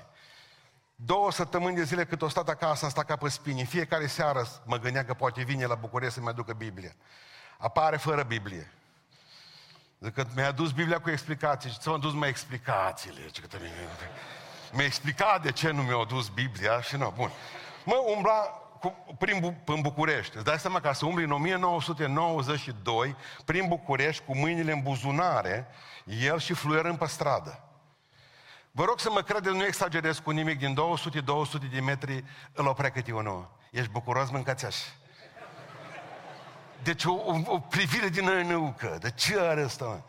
Două 0.96 1.32
săptămâni 1.32 1.76
de 1.76 1.84
zile 1.84 2.06
cât 2.06 2.22
o 2.22 2.28
stat 2.28 2.50
acasă, 2.50 2.86
am 2.86 2.92
stat 2.92 3.06
ca 3.06 3.16
pe 3.16 3.30
spini. 3.30 3.66
Fiecare 3.66 4.08
seară 4.08 4.48
mă 4.66 4.78
gândeam 4.78 5.06
că 5.06 5.14
poate 5.14 5.44
vine 5.44 5.66
la 5.66 5.76
București 5.76 6.14
să-mi 6.14 6.28
aducă 6.28 6.54
Biblie. 6.54 6.96
Apare 7.58 7.98
fără 7.98 8.24
Biblie. 8.24 8.72
Zic 10.04 10.14
că 10.14 10.26
mi-a 10.36 10.48
adus 10.48 10.72
Biblia 10.72 11.00
cu 11.00 11.10
explicații 11.10 11.70
și 11.70 11.78
ți-am 11.80 11.94
adus 11.94 12.14
mai 12.14 12.30
explicațiile. 12.30 13.20
Mi-a 14.72 14.86
explicat 14.86 15.42
de 15.42 15.52
ce 15.52 15.72
nu 15.72 15.82
mi-a 15.82 15.98
adus 15.98 16.30
Biblia 16.30 16.82
și 16.82 16.96
nu, 16.98 17.14
bun. 17.16 17.32
Mă, 17.86 18.04
umbla 18.16 18.32
cu, 18.80 19.16
prin, 19.18 19.58
în 19.66 19.82
București. 19.82 20.36
Îți 20.36 20.46
dai 20.46 20.60
seama 20.60 20.80
ca 20.80 20.94
să 20.94 21.06
umbli 21.06 21.24
în 21.24 21.32
1992 21.32 23.16
prin 23.46 23.68
București 23.68 24.24
cu 24.26 24.36
mâinile 24.36 24.72
în 24.72 24.82
buzunare, 24.82 25.68
el 26.06 26.40
și 26.40 26.54
fluierând 26.54 26.98
pe 26.98 27.06
stradă. 27.06 27.64
Vă 28.72 28.84
rog 28.84 29.00
să 29.00 29.10
mă 29.12 29.22
credeți, 29.22 29.56
nu 29.56 29.66
exagerez 29.66 30.20
cu 30.20 30.32
nimic, 30.32 30.58
din 30.58 30.78
200-200 31.68 31.72
de 31.72 31.80
metri 31.80 32.24
îl 32.54 32.68
oprea 32.68 32.92
câte 32.92 33.12
unul. 33.12 33.52
Ești 33.72 33.92
bucuros, 33.92 34.30
mâncați 34.30 34.66
așa. 34.66 34.86
Deci 36.84 37.06
o, 37.06 37.12
o, 37.12 37.42
o 37.46 37.60
privire 37.60 38.08
din 38.08 38.28
înăucă. 38.28 38.98
De 39.00 39.12
ce 39.12 39.40
are 39.40 39.64
ăsta? 39.64 40.02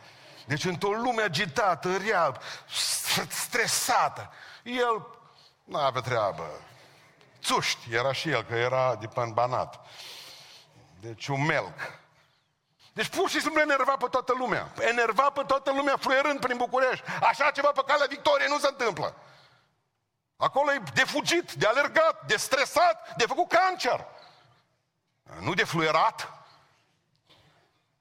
Deci 0.45 0.65
într-o 0.65 0.91
lume 0.91 1.21
agitată, 1.21 1.97
rea, 1.97 2.37
stresată. 3.29 4.31
El 4.63 5.07
nu 5.63 5.77
avea 5.77 6.01
treabă. 6.01 6.49
Țuști, 7.41 7.93
era 7.93 8.13
și 8.13 8.29
el, 8.29 8.43
că 8.43 8.55
era 8.55 8.95
de 8.95 9.07
pan 9.07 9.33
banat. 9.33 9.85
Deci 10.99 11.27
un 11.27 11.45
melc. 11.45 12.01
Deci 12.93 13.07
pur 13.07 13.29
și 13.29 13.41
simplu 13.41 13.61
enerva 13.61 13.95
pe 13.95 14.07
toată 14.11 14.33
lumea. 14.37 14.71
Enerva 14.79 15.29
pe 15.29 15.43
toată 15.47 15.71
lumea 15.71 15.97
fluierând 15.97 16.39
prin 16.39 16.57
București. 16.57 17.05
Așa 17.21 17.51
ceva 17.51 17.71
pe 17.71 17.83
calea 17.85 18.05
victoriei 18.09 18.49
nu 18.49 18.59
se 18.59 18.67
întâmplă. 18.67 19.15
Acolo 20.37 20.73
e 20.73 20.81
de 20.93 21.03
fugit, 21.03 21.53
de 21.53 21.67
alergat, 21.67 22.25
de 22.25 22.35
stresat, 22.35 23.15
de 23.17 23.25
făcut 23.25 23.47
cancer. 23.47 24.05
Nu 25.39 25.53
de 25.53 25.63
fluierat. 25.63 26.42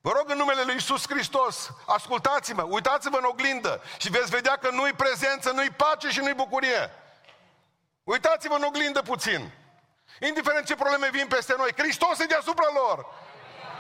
Vă 0.05 0.11
rog 0.11 0.31
în 0.31 0.37
numele 0.37 0.63
Lui 0.63 0.75
Iisus 0.75 1.09
Hristos, 1.09 1.71
ascultați-mă, 1.87 2.63
uitați-vă 2.63 3.17
în 3.17 3.25
oglindă 3.25 3.83
și 3.97 4.11
veți 4.11 4.31
vedea 4.31 4.57
că 4.57 4.71
nu-i 4.71 4.93
prezență, 4.93 5.51
nu-i 5.51 5.71
pace 5.71 6.09
și 6.09 6.21
nu-i 6.21 6.35
bucurie. 6.35 6.91
Uitați-vă 8.05 8.55
în 8.55 8.63
oglindă 8.63 9.03
puțin. 9.03 9.53
Indiferent 10.21 10.67
ce 10.67 10.75
probleme 10.75 11.09
vin 11.11 11.27
peste 11.27 11.55
noi, 11.57 11.73
Hristos 11.77 12.19
e 12.19 12.25
deasupra 12.25 12.67
lor. 12.75 13.07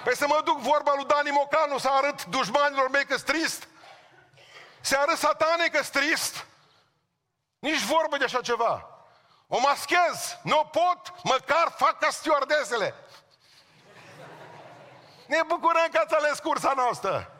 Păi 0.04 0.16
să 0.16 0.26
mă 0.26 0.40
duc 0.44 0.58
vorba 0.58 0.92
lui 0.94 1.04
Dani 1.04 1.30
Mocanu 1.30 1.78
să 1.78 1.88
arăt 1.88 2.24
dușmanilor 2.24 2.90
mei 2.90 3.04
că 3.04 3.18
trist? 3.18 3.68
Să 4.80 4.96
arăt 4.96 5.18
satanei 5.18 5.70
că 5.70 5.82
trist? 5.92 6.46
Nici 7.58 7.82
vorbă 7.82 8.16
de 8.16 8.24
așa 8.24 8.40
ceva. 8.40 8.87
O 9.46 9.58
maschez, 9.61 10.38
nu 10.42 10.70
pot, 10.72 11.22
măcar 11.22 11.74
fac 11.76 11.98
ca 11.98 12.11
stewardesele. 12.11 12.94
Ne 15.33 15.42
bucurăm 15.47 15.88
că 15.92 16.01
ați 16.05 16.14
ales 16.14 16.38
cursa 16.38 16.73
noastră. 16.77 17.33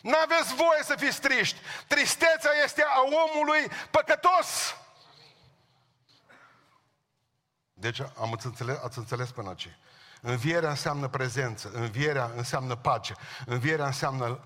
N-aveți 0.00 0.54
voie 0.54 0.82
să 0.82 0.94
fiți 0.98 1.20
triști. 1.20 1.60
Tristețea 1.86 2.50
este 2.64 2.82
a 2.82 3.00
omului 3.00 3.68
păcătos. 3.90 4.76
Deci 7.72 8.00
am 8.00 8.38
înțeles, 8.42 8.78
ați 8.84 8.98
înțeles 8.98 9.30
până 9.30 9.48
aici. 9.48 9.76
Învierea 10.20 10.68
înseamnă 10.68 11.08
prezență, 11.08 11.70
învierea 11.72 12.30
înseamnă 12.36 12.76
pace, 12.76 13.14
învierea 13.46 13.86
înseamnă 13.86 14.26
uh, 14.26 14.38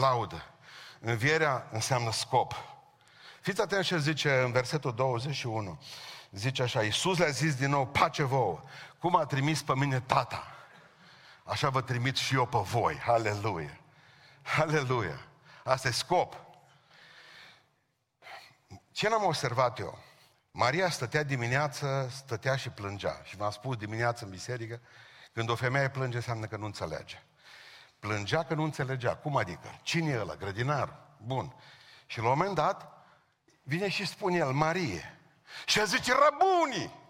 laudă, 0.00 0.44
învierea 1.00 1.68
înseamnă 1.72 2.12
scop. 2.12 2.54
Fiți 3.40 3.60
atenți 3.60 3.86
ce 3.86 3.98
zice 3.98 4.40
în 4.40 4.52
versetul 4.52 4.94
21. 4.94 5.80
Zice 6.30 6.62
așa, 6.62 6.82
Iisus 6.82 7.18
le-a 7.18 7.28
zis 7.28 7.54
din 7.54 7.70
nou, 7.70 7.86
pace 7.86 8.22
vouă. 8.22 8.62
Cum 9.06 9.16
a 9.16 9.26
trimis 9.26 9.62
pe 9.62 9.74
mine 9.74 10.00
tata, 10.00 10.46
așa 11.44 11.68
vă 11.68 11.82
trimit 11.82 12.16
și 12.16 12.34
eu 12.34 12.46
pe 12.46 12.58
voi. 12.58 13.02
Aleluia! 13.06 13.80
Aleluia! 14.58 15.26
Asta 15.64 15.88
e 15.88 15.90
scop. 15.90 16.36
Ce 18.92 19.08
n-am 19.08 19.24
observat 19.24 19.78
eu? 19.78 19.98
Maria 20.50 20.90
stătea 20.90 21.22
dimineață, 21.22 22.08
stătea 22.10 22.56
și 22.56 22.68
plângea. 22.68 23.20
Și 23.24 23.36
v-am 23.36 23.50
spus 23.50 23.76
dimineață 23.76 24.24
în 24.24 24.30
biserică, 24.30 24.80
când 25.32 25.48
o 25.48 25.54
femeie 25.54 25.90
plânge, 25.90 26.16
înseamnă 26.16 26.46
că 26.46 26.56
nu 26.56 26.64
înțelege. 26.64 27.22
Plângea 27.98 28.44
că 28.44 28.54
nu 28.54 28.62
înțelegea. 28.62 29.16
Cum 29.16 29.36
adică? 29.36 29.78
Cine 29.82 30.10
e 30.10 30.20
ăla? 30.20 30.34
Grădinar? 30.34 31.00
Bun. 31.16 31.54
Și 32.06 32.18
la 32.18 32.24
un 32.24 32.34
moment 32.36 32.54
dat, 32.54 33.06
vine 33.62 33.88
și 33.88 34.06
spune 34.06 34.36
el, 34.36 34.52
Marie. 34.52 35.18
Și 35.66 35.78
el 35.78 35.86
zice, 35.86 36.12
Rabuni! 36.12 37.04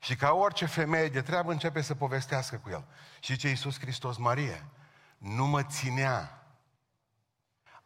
Și 0.00 0.16
ca 0.16 0.32
orice 0.32 0.66
femeie 0.66 1.08
de 1.08 1.22
treabă 1.22 1.52
începe 1.52 1.80
să 1.80 1.94
povestească 1.94 2.56
cu 2.56 2.70
el. 2.70 2.84
Și 3.20 3.32
zice 3.32 3.48
Iisus 3.48 3.78
Hristos, 3.78 4.16
Marie, 4.16 4.66
nu 5.18 5.46
mă 5.46 5.62
ținea. 5.62 6.44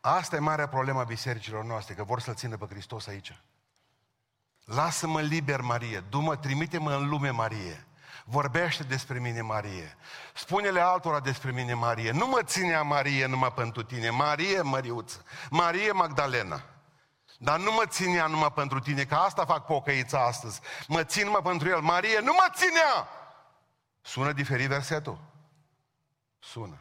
Asta 0.01 0.37
e 0.37 0.39
marea 0.39 0.69
problemă 0.69 1.01
a 1.01 1.05
bisericilor 1.05 1.65
noastre, 1.65 1.95
că 1.95 2.05
vor 2.05 2.21
să-L 2.21 2.35
țină 2.35 2.57
pe 2.57 2.67
Hristos 2.69 3.07
aici. 3.07 3.43
Lasă-mă 4.65 5.21
liber, 5.21 5.61
Marie. 5.61 6.05
Du-mă, 6.09 6.37
trimite-mă 6.37 6.95
în 6.95 7.09
lume, 7.09 7.31
Marie. 7.31 7.87
Vorbește 8.25 8.83
despre 8.83 9.19
mine, 9.19 9.41
Marie. 9.41 9.97
Spune-le 10.35 10.81
altora 10.81 11.21
despre 11.21 11.51
mine, 11.51 11.75
Marie. 11.75 12.11
Nu 12.11 12.27
mă 12.27 12.41
ținea 12.43 12.83
Marie 12.83 13.27
numai 13.27 13.53
pentru 13.53 13.83
tine. 13.83 14.11
Marie, 14.11 14.61
Măriuță. 14.63 15.25
Marie 15.51 15.93
Magdalena. 15.93 16.65
Dar 17.45 17.59
nu 17.59 17.73
mă 17.73 17.87
ținea 17.87 18.27
numai 18.27 18.53
pentru 18.53 18.81
tine, 18.81 19.05
că 19.05 19.15
asta 19.15 19.45
fac 19.45 19.67
pocăița 19.67 20.27
astăzi. 20.27 20.61
Mă 20.89 21.05
țin 21.05 21.25
numai 21.25 21.43
pentru 21.43 21.69
el. 21.69 21.81
Marie, 21.81 22.19
nu 22.19 22.33
mă 22.33 22.47
ținea! 22.55 23.09
Sună 24.01 24.33
diferit 24.33 24.69
versetul? 24.69 25.19
Sună. 26.39 26.79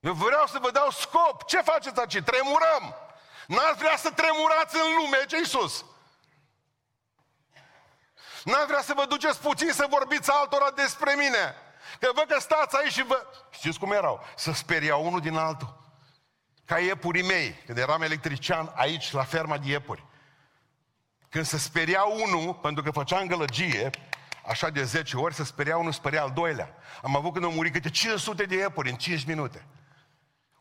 Eu 0.00 0.12
vreau 0.12 0.46
să 0.46 0.58
vă 0.58 0.70
dau 0.70 0.90
scop. 0.90 1.44
Ce 1.46 1.60
faceți 1.60 2.00
aici? 2.00 2.22
Tremurăm. 2.22 2.94
N-ați 3.46 3.78
vrea 3.78 3.96
să 3.96 4.10
tremurați 4.10 4.76
în 4.76 4.94
lume, 4.96 5.24
ce 5.26 5.36
Iisus? 5.36 5.84
N-ați 8.44 8.66
vrea 8.66 8.82
să 8.82 8.92
vă 8.96 9.04
duceți 9.06 9.40
puțin 9.40 9.72
să 9.72 9.86
vorbiți 9.90 10.30
altora 10.30 10.70
despre 10.70 11.14
mine. 11.14 11.54
Că 12.00 12.10
văd 12.14 12.24
că 12.24 12.40
stați 12.40 12.76
aici 12.76 12.92
și 12.92 13.02
vă... 13.02 13.26
Știți 13.50 13.78
cum 13.78 13.92
erau? 13.92 14.24
Să 14.36 14.52
speria 14.52 14.96
unul 14.96 15.20
din 15.20 15.36
altul. 15.36 15.83
Ca 16.64 16.78
iepurii 16.78 17.22
mei, 17.22 17.62
când 17.66 17.78
eram 17.78 18.02
electrician 18.02 18.72
aici, 18.74 19.12
la 19.12 19.22
ferma 19.22 19.58
de 19.58 19.70
iepuri. 19.70 20.04
Când 21.28 21.46
se 21.46 21.58
speria 21.58 22.02
unul, 22.02 22.54
pentru 22.54 22.82
că 22.82 22.90
făceam 22.90 23.26
gălăgie, 23.26 23.90
așa 24.46 24.70
de 24.70 24.84
10 24.84 25.16
ori, 25.16 25.34
se 25.34 25.44
speria 25.44 25.76
unul, 25.76 25.92
speria 25.92 26.22
al 26.22 26.30
doilea. 26.30 26.74
Am 27.02 27.16
avut 27.16 27.32
când 27.32 27.44
au 27.44 27.50
murit 27.50 27.72
câte 27.72 27.90
500 27.90 28.44
de 28.44 28.54
iepuri 28.54 28.90
în 28.90 28.96
5 28.96 29.24
minute. 29.24 29.66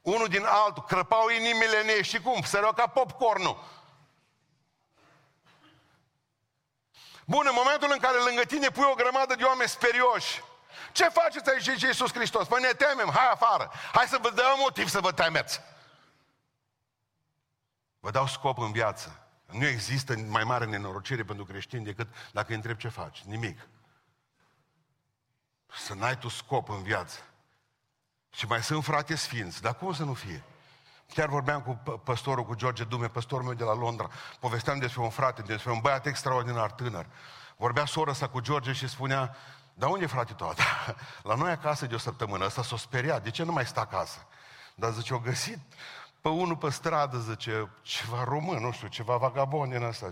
Unul 0.02 0.28
din 0.28 0.44
altul, 0.46 0.84
crăpau 0.84 1.30
inimile 1.30 1.82
în 1.82 1.88
ei 1.88 2.04
și 2.04 2.20
cum? 2.20 2.42
Săreau 2.42 2.74
ca 2.74 2.88
popcornul. 2.88 3.64
Bun, 7.26 7.46
în 7.48 7.56
momentul 7.56 7.90
în 7.92 8.00
care 8.00 8.18
lângă 8.26 8.42
tine 8.42 8.70
pui 8.70 8.84
o 8.92 8.94
grămadă 8.94 9.36
de 9.36 9.44
oameni 9.44 9.70
sperioși, 9.70 10.42
ce 10.92 11.10
faceți 11.10 11.50
aici, 11.50 11.62
zice 11.62 11.86
Iisus 11.86 12.14
Hristos? 12.14 12.48
Păi 12.48 12.62
ne 12.62 12.68
temem, 12.68 13.12
hai 13.14 13.30
afară. 13.32 13.72
Hai 13.94 14.06
să 14.08 14.18
vă 14.22 14.30
dăm 14.30 14.56
motiv 14.58 14.88
să 14.90 15.00
vă 15.00 15.12
temeți. 15.12 15.62
Vă 18.04 18.12
dau 18.12 18.28
scop 18.28 18.58
în 18.58 18.72
viață. 18.72 19.20
Nu 19.52 19.66
există 19.66 20.16
mai 20.18 20.44
mare 20.44 20.66
nenorocire 20.66 21.24
pentru 21.24 21.46
creștini 21.46 21.84
decât 21.84 22.08
dacă 22.32 22.46
îi 22.50 22.56
întreb 22.56 22.78
ce 22.78 22.88
faci. 22.88 23.22
Nimic. 23.22 23.68
Să 25.78 25.94
n-ai 25.94 26.18
tu 26.18 26.28
scop 26.28 26.70
în 26.70 26.84
viață. 26.84 27.20
Și 28.30 28.46
mai 28.46 28.64
sunt 28.64 28.84
frate 28.84 29.16
sfinți, 29.16 29.62
dar 29.62 29.76
cum 29.76 29.94
să 29.94 30.04
nu 30.04 30.14
fie? 30.14 30.44
Chiar 31.14 31.30
vorbeam 31.30 31.62
cu 31.62 32.00
păstorul, 32.04 32.46
cu 32.46 32.56
George 32.56 32.84
Dume, 32.84 33.08
păstorul 33.08 33.46
meu 33.46 33.54
de 33.54 33.64
la 33.64 33.74
Londra. 33.74 34.10
Povesteam 34.40 34.80
despre 34.80 35.02
un 35.02 35.10
frate, 35.10 35.42
despre 35.42 35.72
un 35.72 35.80
băiat 35.80 36.06
extraordinar 36.06 36.72
tânăr. 36.72 37.06
Vorbea 37.58 37.86
sora 37.86 38.14
sa 38.14 38.30
cu 38.30 38.40
George 38.40 38.72
și 38.72 38.88
spunea, 38.88 39.36
dar 39.74 39.90
unde 39.90 40.04
e 40.04 40.08
frate 40.08 40.34
tot? 40.34 40.58
La 41.30 41.36
noi 41.36 41.52
acasă 41.52 41.86
de 41.86 41.96
o 41.96 41.98
săptămână, 41.98 42.46
ăsta 42.46 42.64
s-o 42.64 42.78
speria, 42.78 43.20
de 43.20 43.30
ce 43.30 43.44
nu 43.44 43.52
mai 43.52 43.66
sta 43.66 43.82
acasă? 43.82 44.28
Dar 44.76 44.92
zice, 44.92 45.14
o 45.14 45.20
găsit 45.20 45.60
pe 46.24 46.30
unul 46.30 46.56
pe 46.56 46.70
stradă, 46.70 47.18
zice, 47.18 47.70
ceva 47.82 48.24
român, 48.24 48.64
nu 48.64 48.72
știu, 48.72 48.88
ceva 48.88 49.18
vagabond 49.18 49.72
din 49.72 49.84
ăsta. 49.84 50.12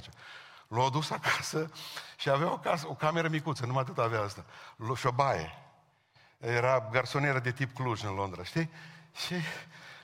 L-a 0.68 0.90
dus 0.90 1.10
acasă 1.10 1.72
și 2.18 2.30
avea 2.30 2.52
o, 2.52 2.58
casă, 2.58 2.86
o 2.90 2.94
cameră 2.94 3.28
micuță, 3.28 3.66
numai 3.66 3.82
atât 3.82 3.98
avea 3.98 4.22
asta. 4.22 4.46
Și 4.96 5.06
o 5.06 5.12
baie. 5.12 5.58
Era 6.38 6.88
garsonieră 6.92 7.40
de 7.40 7.52
tip 7.52 7.76
Cluj 7.76 8.04
în 8.04 8.14
Londra, 8.14 8.44
știi? 8.44 8.70
Și 9.26 9.36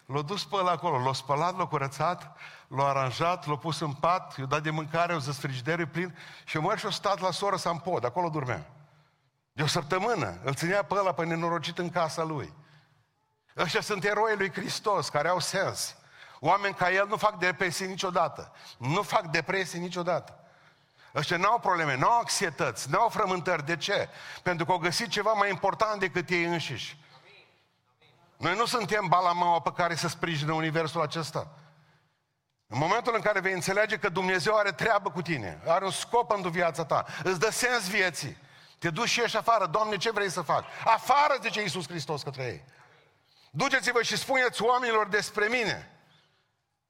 l-a 0.05 0.21
dus 0.21 0.45
pe 0.45 0.55
ăla 0.55 0.71
acolo, 0.71 0.99
l-a 0.99 1.13
spălat, 1.13 1.57
l-a 1.57 1.67
curățat, 1.67 2.37
l-a 2.67 2.87
aranjat, 2.87 3.47
l-a 3.47 3.57
pus 3.57 3.79
în 3.79 3.93
pat, 3.93 4.37
i-a 4.37 4.45
dat 4.45 4.63
de 4.63 4.69
mâncare, 4.69 5.13
o 5.13 5.19
zis 5.19 5.39
frigiderul 5.39 5.87
plin 5.87 6.17
și 6.45 6.57
mers 6.57 6.79
și 6.79 6.85
a 6.85 6.89
stat 6.89 7.19
la 7.19 7.31
soră 7.31 7.55
să 7.55 7.69
pod, 7.69 8.05
acolo 8.05 8.29
dormea. 8.29 8.69
De 9.51 9.63
o 9.63 9.67
săptămână, 9.67 10.39
îl 10.43 10.53
ținea 10.53 10.83
pe 10.83 10.93
ăla 10.93 11.13
pe 11.13 11.25
nenorocit 11.25 11.77
în 11.77 11.89
casa 11.89 12.23
lui. 12.23 12.53
Ăștia 13.57 13.81
sunt 13.81 14.03
eroi 14.03 14.35
lui 14.35 14.51
Hristos, 14.51 15.09
care 15.09 15.27
au 15.27 15.39
sens. 15.39 15.95
Oameni 16.39 16.73
ca 16.73 16.91
el 16.91 17.07
nu 17.07 17.17
fac 17.17 17.37
depresii 17.37 17.87
niciodată. 17.87 18.51
Nu 18.77 19.01
fac 19.01 19.25
depresii 19.25 19.79
niciodată. 19.79 20.39
Ăștia 21.15 21.37
n-au 21.37 21.59
probleme, 21.59 21.95
n-au 21.95 22.17
anxietăți, 22.17 22.89
n-au 22.89 23.09
frământări. 23.09 23.65
De 23.65 23.77
ce? 23.77 24.09
Pentru 24.43 24.65
că 24.65 24.71
au 24.71 24.77
găsit 24.77 25.07
ceva 25.07 25.31
mai 25.31 25.49
important 25.49 25.99
decât 25.99 26.29
ei 26.29 26.43
înșiși. 26.43 26.97
Noi 28.37 28.55
nu 28.55 28.65
suntem 28.65 29.07
balamaua 29.07 29.59
pe 29.59 29.71
care 29.75 29.95
să 29.95 30.07
sprijină 30.07 30.53
universul 30.53 31.01
acesta. 31.01 31.47
În 32.67 32.77
momentul 32.77 33.15
în 33.15 33.21
care 33.21 33.39
vei 33.39 33.53
înțelege 33.53 33.97
că 33.97 34.09
Dumnezeu 34.09 34.55
are 34.55 34.71
treabă 34.71 35.11
cu 35.11 35.21
tine, 35.21 35.61
are 35.65 35.85
un 35.85 35.91
scop 35.91 36.31
în 36.31 36.51
viața 36.51 36.85
ta, 36.85 37.05
îți 37.23 37.39
dă 37.39 37.51
sens 37.51 37.89
vieții, 37.89 38.37
te 38.79 38.89
duci 38.89 39.09
și 39.09 39.21
ești 39.21 39.37
afară, 39.37 39.65
Doamne, 39.65 39.97
ce 39.97 40.11
vrei 40.11 40.29
să 40.29 40.41
fac? 40.41 40.63
Afară, 40.85 41.37
zice 41.41 41.61
Iisus 41.61 41.87
Hristos 41.87 42.23
către 42.23 42.43
ei. 42.43 42.63
Duceți-vă 43.51 44.01
și 44.01 44.17
spuneți 44.17 44.63
oamenilor 44.63 45.07
despre 45.07 45.47
mine. 45.47 45.91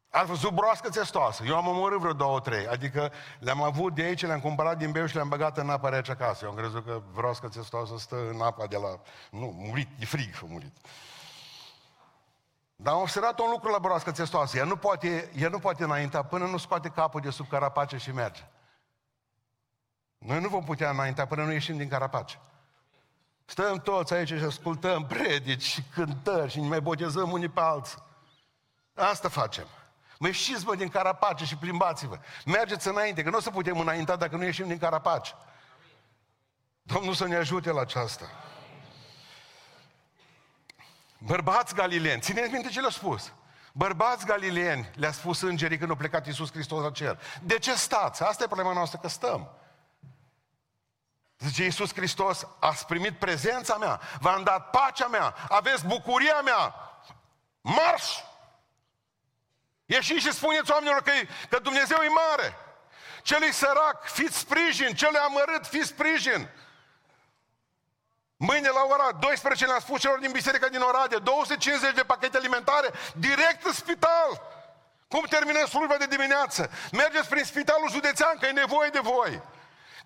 Ați 0.09 0.27
văzut 0.27 0.51
broască 0.51 0.89
țestoasă. 0.89 1.43
Eu 1.43 1.55
am 1.55 1.67
omorât 1.67 1.99
vreo 1.99 2.13
două, 2.13 2.39
trei. 2.39 2.67
Adică 2.67 3.11
le-am 3.39 3.61
avut 3.61 3.95
de 3.95 4.01
aici, 4.01 4.25
le-am 4.25 4.39
cumpărat 4.39 4.77
din 4.77 4.91
beu 4.91 5.05
și 5.05 5.15
le-am 5.15 5.29
băgat 5.29 5.57
în 5.57 5.69
apă 5.69 5.89
rece 5.89 6.11
acasă. 6.11 6.45
Eu 6.45 6.51
am 6.51 6.57
crezut 6.57 6.85
că 6.85 7.01
broască 7.13 7.47
țestoasă 7.47 7.93
stă 7.97 8.15
în 8.15 8.41
apa 8.41 8.67
de 8.67 8.77
la... 8.77 8.99
Nu, 9.29 9.53
murit, 9.57 9.87
e 9.99 10.05
frig, 10.05 10.35
a 10.41 10.45
murit. 10.47 10.75
Dar 12.75 12.93
am 12.93 13.01
observat 13.01 13.39
un 13.39 13.49
lucru 13.49 13.71
la 13.71 13.79
broască 13.79 14.11
țestoasă. 14.11 14.57
Ea 14.57 14.63
nu 14.63 14.75
poate, 14.75 15.31
ea 15.35 15.49
nu 15.49 15.59
poate 15.59 15.83
înainta 15.83 16.23
până 16.23 16.45
nu 16.45 16.57
scoate 16.57 16.89
capul 16.89 17.21
de 17.21 17.29
sub 17.29 17.47
carapace 17.47 17.97
și 17.97 18.11
merge. 18.11 18.47
Noi 20.17 20.39
nu 20.39 20.47
vom 20.47 20.63
putea 20.63 20.89
înainta 20.89 21.25
până 21.25 21.43
nu 21.43 21.51
ieșim 21.51 21.77
din 21.77 21.87
carapace. 21.87 22.39
Stăm 23.49 23.79
toți 23.79 24.13
aici 24.13 24.27
și 24.27 24.43
ascultăm 24.43 25.05
predici 25.05 25.63
și 25.63 25.83
cântări 25.93 26.51
și 26.51 26.59
ne 26.59 26.67
mai 26.67 26.81
botezăm 26.81 27.31
unii 27.31 27.49
pe 27.49 27.59
alții. 27.59 27.97
Asta 28.93 29.29
facem. 29.29 29.67
Mă 30.19 30.27
ieșiți, 30.27 30.65
mă, 30.65 30.75
din 30.75 30.89
carapace 30.89 31.45
și 31.45 31.55
plimbați-vă. 31.55 32.19
Mergeți 32.45 32.87
înainte, 32.87 33.23
că 33.23 33.29
nu 33.29 33.37
o 33.37 33.39
să 33.39 33.49
putem 33.49 33.79
înainta 33.79 34.15
dacă 34.15 34.35
nu 34.35 34.43
ieșim 34.43 34.67
din 34.67 34.77
carapace. 34.77 35.33
Domnul 36.81 37.13
să 37.13 37.27
ne 37.27 37.35
ajute 37.35 37.71
la 37.71 37.81
aceasta. 37.81 38.25
Bărbați 41.17 41.75
galileeni, 41.75 42.21
țineți 42.21 42.51
minte 42.51 42.69
ce 42.69 42.79
le-a 42.79 42.89
spus. 42.89 43.33
Bărbați 43.73 44.25
galileeni, 44.25 44.89
le-a 44.95 45.11
spus 45.11 45.41
îngerii 45.41 45.77
când 45.77 45.91
a 45.91 45.95
plecat 45.95 46.25
Iisus 46.25 46.51
Hristos 46.51 46.83
la 46.83 46.91
cer. 46.91 47.19
De 47.41 47.57
ce 47.57 47.75
stați? 47.75 48.23
Asta 48.23 48.43
e 48.43 48.47
problema 48.47 48.73
noastră, 48.73 48.99
că 49.01 49.07
stăm. 49.07 49.49
Zice 51.39 51.63
Iisus 51.63 51.93
Hristos, 51.93 52.47
ați 52.59 52.85
primit 52.85 53.19
prezența 53.19 53.75
mea, 53.75 54.01
v-am 54.19 54.43
dat 54.43 54.69
pacea 54.69 55.07
mea, 55.07 55.35
aveți 55.49 55.85
bucuria 55.85 56.41
mea. 56.41 56.75
Marș! 57.61 58.03
Ieșiți 59.85 60.25
și 60.25 60.31
spuneți 60.31 60.71
oamenilor 60.71 61.01
că, 61.01 61.11
că 61.49 61.59
Dumnezeu 61.59 61.97
e 61.97 62.07
mare. 62.07 62.55
Celui 63.21 63.51
sărac, 63.51 64.05
fiți 64.05 64.37
sprijin, 64.37 64.95
celui 64.95 65.19
amărât, 65.19 65.67
fiți 65.67 65.87
sprijin. 65.87 66.49
Mâine 68.37 68.69
la 68.69 68.83
ora 68.89 69.11
12 69.11 69.65
le-am 69.65 69.79
spus 69.79 69.99
celor 69.99 70.19
din 70.19 70.31
biserica 70.31 70.67
din 70.67 70.81
Oradea, 70.81 71.19
250 71.19 71.95
de 71.95 72.03
pachete 72.03 72.37
alimentare, 72.37 72.89
direct 73.15 73.65
în 73.65 73.73
spital. 73.73 74.41
Cum 75.07 75.25
terminăm 75.29 75.65
slujba 75.65 75.97
de 75.97 76.05
dimineață? 76.05 76.71
Mergeți 76.91 77.29
prin 77.29 77.43
spitalul 77.43 77.91
județean, 77.91 78.37
că 78.39 78.45
e 78.45 78.51
nevoie 78.51 78.89
de 78.89 78.99
voi. 78.99 79.41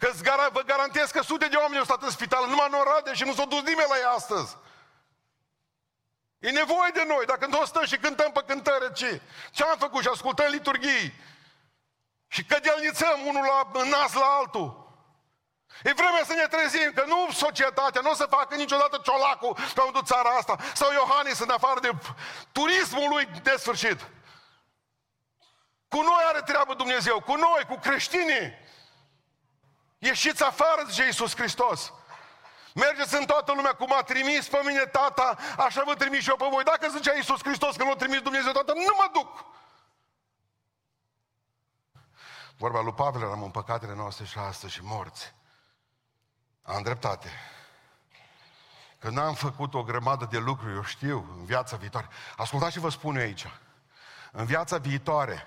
Că 0.01 0.11
vă 0.51 0.61
garantez 0.61 1.11
că 1.11 1.21
sute 1.21 1.47
de 1.47 1.55
oameni 1.55 1.77
au 1.77 1.83
stat 1.83 2.03
în 2.03 2.09
spital, 2.09 2.47
numai 2.47 2.67
în 2.67 2.79
Oradea 2.79 3.13
și 3.13 3.23
nu 3.23 3.33
s-a 3.33 3.45
dus 3.45 3.61
nimeni 3.61 3.89
la 3.89 3.97
ea 3.97 4.09
astăzi. 4.09 4.57
E 6.39 6.49
nevoie 6.49 6.91
de 6.93 7.03
noi, 7.07 7.25
dacă 7.25 7.45
nu 7.45 7.65
stăm 7.65 7.85
și 7.85 7.97
cântăm 7.97 8.31
pe 8.31 8.43
cântări, 8.47 8.93
ce? 8.93 9.21
Ce 9.51 9.63
am 9.63 9.77
făcut 9.77 10.01
și 10.01 10.07
ascultăm 10.07 10.45
liturghii? 10.51 11.13
Și 12.27 12.43
cădelnițăm 12.43 13.25
unul 13.25 13.45
la, 13.45 13.83
nas 13.83 14.13
la 14.13 14.25
altul. 14.25 14.95
E 15.83 15.93
vremea 15.93 16.23
să 16.25 16.33
ne 16.33 16.47
trezim, 16.47 16.91
că 16.95 17.03
nu 17.07 17.31
societatea, 17.31 18.01
nu 18.01 18.09
o 18.09 18.13
să 18.13 18.25
facă 18.29 18.55
niciodată 18.55 19.01
ciolacul 19.03 19.57
pentru 19.73 20.01
țara 20.03 20.29
asta, 20.29 20.57
sau 20.73 20.91
Iohannis 20.91 21.39
în 21.39 21.49
afară 21.49 21.79
de 21.79 21.91
turismul 22.51 23.09
lui 23.09 23.25
de 23.25 23.55
sfârșit. 23.57 23.99
Cu 25.87 26.01
noi 26.01 26.23
are 26.27 26.41
treabă 26.41 26.73
Dumnezeu, 26.73 27.21
cu 27.21 27.35
noi, 27.35 27.65
cu 27.67 27.75
creștinii. 27.75 28.69
Ieșiți 30.03 30.43
afară, 30.43 30.83
zice 30.87 31.05
Iisus 31.05 31.35
Hristos. 31.35 31.93
Mergeți 32.73 33.15
în 33.15 33.25
toată 33.25 33.51
lumea 33.51 33.73
cum 33.73 33.93
a 33.93 34.01
trimis 34.01 34.47
pe 34.47 34.61
mine 34.65 34.85
tata, 34.85 35.37
așa 35.57 35.83
vă 35.85 35.93
trimis 35.93 36.21
și 36.21 36.29
eu 36.29 36.35
pe 36.35 36.45
voi. 36.51 36.63
Dacă 36.63 36.89
zicea 36.89 37.15
Iisus 37.15 37.39
Hristos 37.43 37.75
că 37.75 37.83
nu 37.83 37.91
a 37.91 37.95
trimis 37.95 38.21
Dumnezeu 38.21 38.51
tata, 38.51 38.73
nu 38.73 38.95
mă 38.97 39.09
duc. 39.13 39.45
Vorba 42.57 42.81
lui 42.81 42.93
Pavel, 42.93 43.31
am 43.31 43.43
în 43.43 43.51
păcatele 43.51 43.93
noastre 43.95 44.25
și 44.25 44.37
astăzi 44.37 44.73
și 44.73 44.83
morți. 44.83 45.33
Am 46.61 46.81
dreptate. 46.81 47.29
Că 48.99 49.09
n-am 49.09 49.33
făcut 49.33 49.73
o 49.73 49.83
grămadă 49.83 50.25
de 50.25 50.37
lucruri, 50.37 50.73
eu 50.73 50.83
știu, 50.83 51.35
în 51.37 51.45
viața 51.45 51.77
viitoare. 51.77 52.07
Ascultați 52.37 52.71
ce 52.71 52.79
vă 52.79 52.89
spun 52.89 53.15
eu 53.15 53.21
aici. 53.21 53.47
În 54.31 54.45
viața 54.45 54.77
viitoare, 54.77 55.45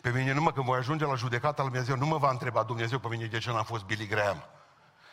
pe 0.00 0.10
mine 0.10 0.32
numai 0.32 0.52
când 0.52 0.66
voi 0.66 0.78
ajunge 0.78 1.04
la 1.04 1.14
judecata 1.14 1.62
lui 1.62 1.70
Dumnezeu, 1.70 1.96
nu 1.96 2.06
mă 2.06 2.18
va 2.18 2.30
întreba 2.30 2.62
Dumnezeu 2.62 2.98
pe 2.98 3.08
mine 3.08 3.24
de 3.24 3.38
ce 3.38 3.50
n-am 3.50 3.64
fost 3.64 3.84
Billy 3.84 4.06
Graham. 4.06 4.44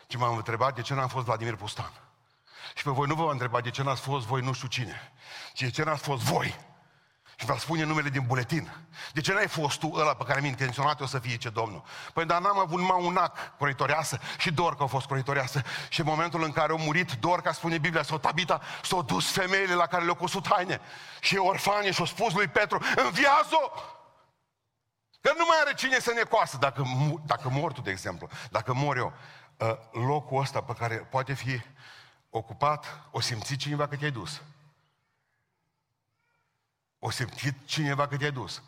Ci 0.06 0.16
m-am 0.16 0.36
întrebat 0.36 0.74
de 0.74 0.82
ce 0.82 0.94
n-am 0.94 1.08
fost 1.08 1.24
Vladimir 1.24 1.56
Pustan. 1.56 1.92
Și 2.74 2.82
pe 2.82 2.90
voi 2.90 3.06
nu 3.06 3.14
vă 3.14 3.24
va 3.24 3.30
întreba 3.30 3.60
de 3.60 3.70
ce 3.70 3.82
n-ați 3.82 4.00
fost 4.00 4.26
voi 4.26 4.40
nu 4.40 4.52
știu 4.52 4.68
cine, 4.68 5.12
ci 5.52 5.60
de 5.60 5.70
ce 5.70 5.82
n-ați 5.82 6.02
fost 6.02 6.22
voi. 6.22 6.74
Și 7.38 7.46
va 7.46 7.56
spune 7.58 7.84
numele 7.84 8.08
din 8.08 8.24
buletin. 8.26 8.72
De 9.12 9.20
ce 9.20 9.32
n-ai 9.32 9.48
fost 9.48 9.78
tu 9.78 9.90
ăla 9.94 10.14
pe 10.14 10.24
care 10.24 10.40
mi 10.40 10.48
intenționat 10.48 11.00
eu 11.00 11.06
să 11.06 11.18
fie 11.18 11.36
ce 11.36 11.48
Domnul? 11.48 11.82
Păi 12.12 12.24
dar 12.24 12.40
n-am 12.40 12.58
avut 12.58 12.78
numai 12.78 13.04
un 13.04 13.16
ac 13.16 13.56
coritoreasă 13.58 14.18
și 14.38 14.52
doar 14.52 14.74
că 14.74 14.82
a 14.82 14.86
fost 14.86 15.06
coritoreasă. 15.06 15.62
Și 15.88 16.00
în 16.00 16.06
momentul 16.06 16.42
în 16.42 16.52
care 16.52 16.72
a 16.72 16.76
murit, 16.76 17.12
doar 17.12 17.40
ca 17.40 17.52
spune 17.52 17.78
Biblia, 17.78 18.02
sau 18.02 18.18
Tabita, 18.18 18.60
s-au 18.82 19.02
dus 19.02 19.30
femeile 19.30 19.74
la 19.74 19.86
care 19.86 20.02
le-au 20.02 20.14
cosut 20.14 20.48
haine. 20.48 20.80
Și 21.20 21.36
orfane 21.36 21.90
și-au 21.90 22.06
spus 22.06 22.32
lui 22.32 22.48
Petru, 22.48 22.78
înviază 22.96 23.56
Că 25.26 25.32
nu 25.36 25.44
mai 25.48 25.56
are 25.60 25.74
cine 25.74 25.98
să 25.98 26.12
ne 26.12 26.22
coasă 26.22 26.56
dacă, 26.56 26.84
dacă 27.24 27.48
mor 27.48 27.72
tu, 27.72 27.80
de 27.80 27.90
exemplu. 27.90 28.28
Dacă 28.50 28.74
mor 28.74 28.96
eu, 28.96 29.12
ă, 29.60 29.78
locul 29.92 30.40
ăsta 30.40 30.62
pe 30.62 30.72
care 30.72 30.96
poate 30.96 31.32
fi 31.32 31.60
ocupat, 32.30 33.00
o 33.10 33.20
simți 33.20 33.54
cineva 33.54 33.88
că 33.88 33.96
te-ai 33.96 34.10
dus. 34.10 34.42
O 36.98 37.10
simți 37.10 37.54
cineva 37.64 38.08
că 38.08 38.16
te-ai 38.16 38.30
dus. 38.30 38.62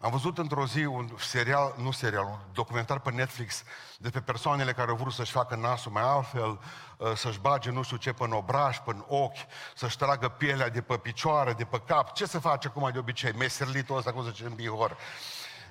Am 0.00 0.10
văzut 0.10 0.38
într-o 0.38 0.66
zi 0.66 0.84
un 0.84 1.16
serial, 1.18 1.74
nu 1.78 1.90
serial, 1.90 2.24
un 2.24 2.38
documentar 2.52 2.98
pe 2.98 3.10
Netflix 3.10 3.62
despre 3.96 4.20
persoanele 4.20 4.72
care 4.72 4.90
au 4.90 4.96
vrut 4.96 5.12
să-și 5.12 5.32
facă 5.32 5.54
nasul 5.54 5.92
mai 5.92 6.02
altfel, 6.02 6.60
ă, 7.00 7.14
să-și 7.14 7.38
bage 7.38 7.70
nu 7.70 7.82
știu 7.82 7.96
ce 7.96 8.12
pe 8.12 8.24
obraj, 8.24 8.78
pe 8.78 8.96
ochi, 9.06 9.46
să-și 9.76 9.98
tragă 9.98 10.28
pielea 10.28 10.68
de 10.68 10.82
pe 10.82 10.98
picioare, 10.98 11.52
de 11.52 11.64
pe 11.64 11.80
cap. 11.80 12.12
Ce 12.12 12.26
se 12.26 12.38
face 12.38 12.68
acum 12.68 12.90
de 12.92 12.98
obicei? 12.98 13.32
Meserlitul 13.32 13.96
ăsta, 13.96 14.12
cum 14.12 14.24
se 14.24 14.30
zice 14.30 14.44
în 14.44 14.54
bihor 14.54 14.96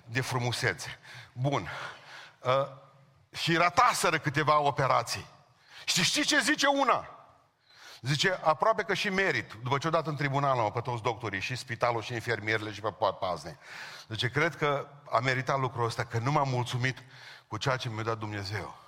de 0.09 0.21
frumusețe. 0.21 0.99
Bun. 1.33 1.69
Uh, 2.41 2.51
și 3.31 3.55
rataseră 3.55 4.17
câteva 4.17 4.59
operații. 4.59 5.25
Și 5.85 6.03
știți 6.03 6.27
ce 6.27 6.39
zice 6.39 6.67
una? 6.67 7.09
Zice, 8.01 8.39
aproape 8.43 8.83
că 8.83 8.93
și 8.93 9.09
merit, 9.09 9.53
după 9.63 9.77
ce 9.77 9.87
o 9.87 9.89
dat 9.89 10.07
în 10.07 10.15
tribunal 10.15 10.71
pe 10.71 10.79
toți 10.79 11.01
doctorii, 11.01 11.41
și 11.41 11.55
spitalul, 11.55 12.01
și 12.01 12.13
infirmierele, 12.13 12.71
și 12.71 12.81
pe 12.81 12.93
pazne. 13.19 13.57
Zice, 14.07 14.29
cred 14.29 14.55
că 14.55 14.87
a 15.11 15.19
meritat 15.19 15.59
lucrul 15.59 15.85
ăsta, 15.85 16.05
că 16.05 16.17
nu 16.17 16.31
m-am 16.31 16.49
mulțumit 16.49 17.03
cu 17.47 17.57
ceea 17.57 17.77
ce 17.77 17.89
mi-a 17.89 18.03
dat 18.03 18.17
Dumnezeu 18.17 18.86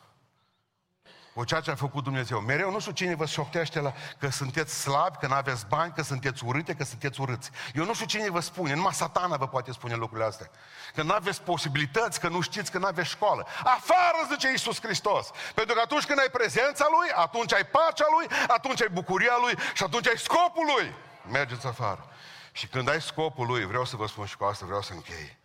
cu 1.33 1.43
ceea 1.43 1.59
ce 1.59 1.71
a 1.71 1.75
făcut 1.75 2.03
Dumnezeu. 2.03 2.39
Mereu 2.39 2.71
nu 2.71 2.79
știu 2.79 2.91
cine 2.91 3.15
vă 3.15 3.25
șoptește 3.25 3.79
la 3.79 3.93
că 4.19 4.29
sunteți 4.29 4.79
slabi, 4.79 5.17
că 5.17 5.27
nu 5.27 5.33
aveți 5.33 5.65
bani, 5.67 5.93
că 5.93 6.01
sunteți 6.01 6.43
urâte, 6.45 6.73
că 6.73 6.83
sunteți 6.83 7.21
urâți. 7.21 7.49
Eu 7.73 7.85
nu 7.85 7.93
știu 7.93 8.05
cine 8.05 8.29
vă 8.29 8.39
spune, 8.39 8.73
numai 8.73 8.93
satana 8.93 9.37
vă 9.37 9.47
poate 9.47 9.71
spune 9.71 9.95
lucrurile 9.95 10.27
astea. 10.27 10.49
Că 10.95 11.01
nu 11.01 11.13
aveți 11.13 11.41
posibilități, 11.41 12.19
că 12.19 12.27
nu 12.27 12.41
știți, 12.41 12.71
că 12.71 12.77
nu 12.77 12.85
aveți 12.85 13.09
școală. 13.09 13.47
Afară, 13.63 14.17
zice 14.31 14.49
Iisus 14.49 14.81
Hristos. 14.81 15.29
Pentru 15.53 15.75
că 15.75 15.81
atunci 15.83 16.05
când 16.05 16.19
ai 16.19 16.29
prezența 16.31 16.87
Lui, 16.99 17.09
atunci 17.15 17.53
ai 17.53 17.65
pacea 17.65 18.05
Lui, 18.17 18.37
atunci 18.47 18.81
ai 18.81 18.89
bucuria 18.91 19.37
Lui 19.41 19.53
și 19.73 19.83
atunci 19.83 20.07
ai 20.07 20.17
scopul 20.17 20.65
Lui. 20.77 20.93
Mergeți 21.31 21.67
afară. 21.67 22.09
Și 22.51 22.67
când 22.67 22.89
ai 22.89 23.01
scopul 23.01 23.47
Lui, 23.47 23.65
vreau 23.65 23.85
să 23.85 23.95
vă 23.95 24.07
spun 24.07 24.25
și 24.25 24.37
cu 24.37 24.43
asta, 24.43 24.65
vreau 24.65 24.81
să 24.81 24.93
închei. 24.93 25.37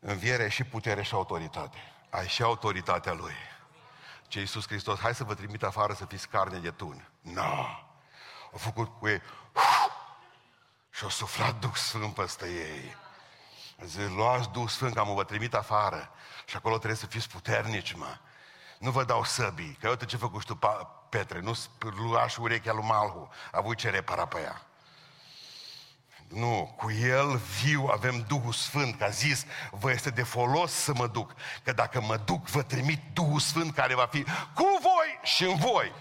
Înviere 0.00 0.48
și 0.48 0.64
putere 0.64 1.02
și 1.02 1.14
autoritate. 1.14 1.76
Ai 2.10 2.28
și 2.28 2.42
autoritatea 2.42 3.12
Lui 3.12 3.34
ce 4.28 4.38
Iisus 4.38 4.66
Hristos, 4.66 4.98
hai 4.98 5.14
să 5.14 5.24
vă 5.24 5.34
trimit 5.34 5.62
afară 5.62 5.92
să 5.92 6.04
fiți 6.04 6.28
carne 6.28 6.58
de 6.58 6.70
tun. 6.70 7.08
Nu! 7.20 7.32
No. 7.32 7.66
Au 8.52 8.58
făcut 8.58 8.98
cu 8.98 9.08
ei 9.08 9.22
și 10.90 11.02
au 11.02 11.08
suflat 11.08 11.58
Duh 11.58 11.74
Sfânt 11.74 12.14
peste 12.14 12.46
ei. 12.46 12.96
Zice, 13.84 14.06
luați 14.06 14.48
Duh 14.48 14.68
Sfânt, 14.68 14.94
că 14.94 15.00
am 15.00 15.14
vă 15.14 15.24
trimit 15.24 15.54
afară. 15.54 16.10
Și 16.44 16.56
acolo 16.56 16.76
trebuie 16.76 16.98
să 16.98 17.06
fiți 17.06 17.28
puternici, 17.28 17.92
mă. 17.92 18.18
Nu 18.78 18.90
vă 18.90 19.04
dau 19.04 19.24
săbii, 19.24 19.78
că 19.80 19.88
uite 19.88 20.04
ce 20.04 20.16
făcut 20.16 20.44
tu, 20.44 20.58
Petre, 21.08 21.40
nu 21.40 21.56
luași 21.78 22.40
urechea 22.40 22.72
lui 22.72 22.84
Malhu, 22.84 23.28
a 23.52 23.58
avut 23.58 23.76
ce 23.76 23.90
repara 23.90 24.26
pe 24.26 24.40
ea. 24.40 24.62
Nu, 26.28 26.74
cu 26.76 26.90
El 26.90 27.36
viu 27.36 27.88
avem 27.92 28.24
Duhul 28.28 28.52
Sfânt, 28.52 28.98
că 28.98 29.04
a 29.04 29.08
zis, 29.08 29.44
vă 29.70 29.90
este 29.90 30.10
de 30.10 30.22
folos 30.22 30.72
să 30.72 30.92
mă 30.94 31.06
duc, 31.06 31.34
că 31.62 31.72
dacă 31.72 32.00
mă 32.00 32.16
duc, 32.16 32.46
vă 32.46 32.62
trimit 32.62 33.00
Duhul 33.12 33.40
Sfânt 33.40 33.74
care 33.74 33.94
va 33.94 34.06
fi 34.06 34.22
cu 34.54 34.78
voi 34.80 35.18
și 35.22 35.44
în 35.44 35.56
voi. 35.56 35.92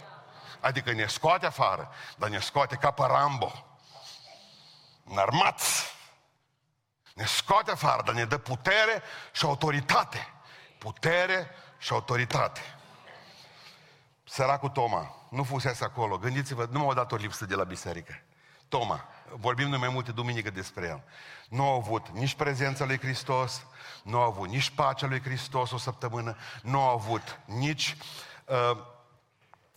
Adică 0.60 0.92
ne 0.92 1.06
scoate 1.06 1.46
afară, 1.46 1.92
dar 2.18 2.30
ne 2.30 2.40
scoate 2.40 2.76
ca 2.76 2.92
pe 2.92 3.04
Rambo. 3.08 3.66
Înarmați. 5.04 5.94
Ne 7.14 7.26
scoate 7.26 7.72
afară, 7.72 8.02
dar 8.06 8.14
ne 8.14 8.26
dă 8.26 8.38
putere 8.38 9.02
și 9.32 9.46
autoritate. 9.46 10.28
Putere 10.78 11.50
și 11.78 11.94
autoritate. 11.94 12.62
Săracul 14.24 14.70
Toma, 14.70 15.16
nu 15.30 15.44
fusese 15.44 15.84
acolo. 15.84 16.18
Gândiți-vă, 16.18 16.68
nu 16.72 16.80
m-au 16.80 16.94
dat 16.94 17.12
o 17.12 17.16
lipsă 17.16 17.46
de 17.46 17.56
la 17.56 17.64
biserică. 17.64 18.22
Toma, 18.68 19.06
vorbim 19.30 19.70
de 19.70 19.78
mai 19.78 19.90
multe 19.90 20.12
duminică 20.12 20.50
despre 20.50 20.88
el. 20.88 21.04
Nu 21.50 21.64
au 21.64 21.76
avut 21.76 22.10
nici 22.10 22.36
prezența 22.36 22.86
lui 22.86 23.00
Hristos, 23.00 23.66
nu 24.04 24.18
au 24.20 24.28
avut 24.28 24.48
nici 24.48 24.70
pacea 24.70 25.08
lui 25.08 25.22
Hristos 25.22 25.72
o 25.72 25.78
săptămână, 25.78 26.38
nu 26.62 26.82
au 26.82 26.90
avut 26.90 27.40
nici 27.46 27.98
uh, 28.46 28.78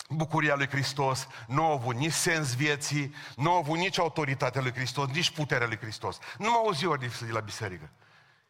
bucuria 0.08 0.54
lui 0.54 0.68
Hristos, 0.68 1.26
nu 1.46 1.64
au 1.64 1.72
avut 1.72 1.94
nici 1.94 2.12
sens 2.12 2.54
vieții, 2.54 3.14
nu 3.36 3.50
au 3.50 3.56
avut 3.56 3.76
nici 3.76 3.98
autoritatea 3.98 4.60
lui 4.60 4.72
Hristos, 4.72 5.08
nici 5.08 5.30
puterea 5.30 5.66
lui 5.66 5.78
Hristos. 5.78 6.18
Nu 6.38 6.50
m-au 6.50 6.64
auzit 6.64 6.86
ori 6.86 7.18
de 7.20 7.32
la 7.32 7.40
biserică. 7.40 7.90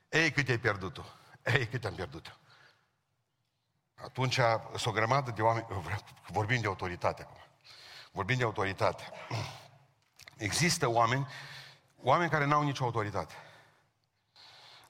Ei, 0.09 0.31
cât 0.31 0.49
ai 0.49 0.59
pierdut-o? 0.59 1.03
Ei, 1.43 1.67
cât 1.67 1.85
am 1.85 1.95
pierdut-o? 1.95 2.31
Atunci, 4.05 4.39
sunt 4.69 4.87
o 4.87 4.91
grămadă 4.91 5.31
de 5.31 5.43
oameni, 5.43 5.67
vorbim 6.27 6.61
de 6.61 6.67
autoritate 6.67 7.23
acum, 7.23 7.41
vorbim 8.13 8.37
de 8.37 8.45
autoritate. 8.45 9.05
Există 10.39 10.89
oameni, 10.89 11.27
oameni 12.03 12.31
care 12.31 12.45
n-au 12.45 12.63
nicio 12.63 12.85
autoritate. 12.85 13.35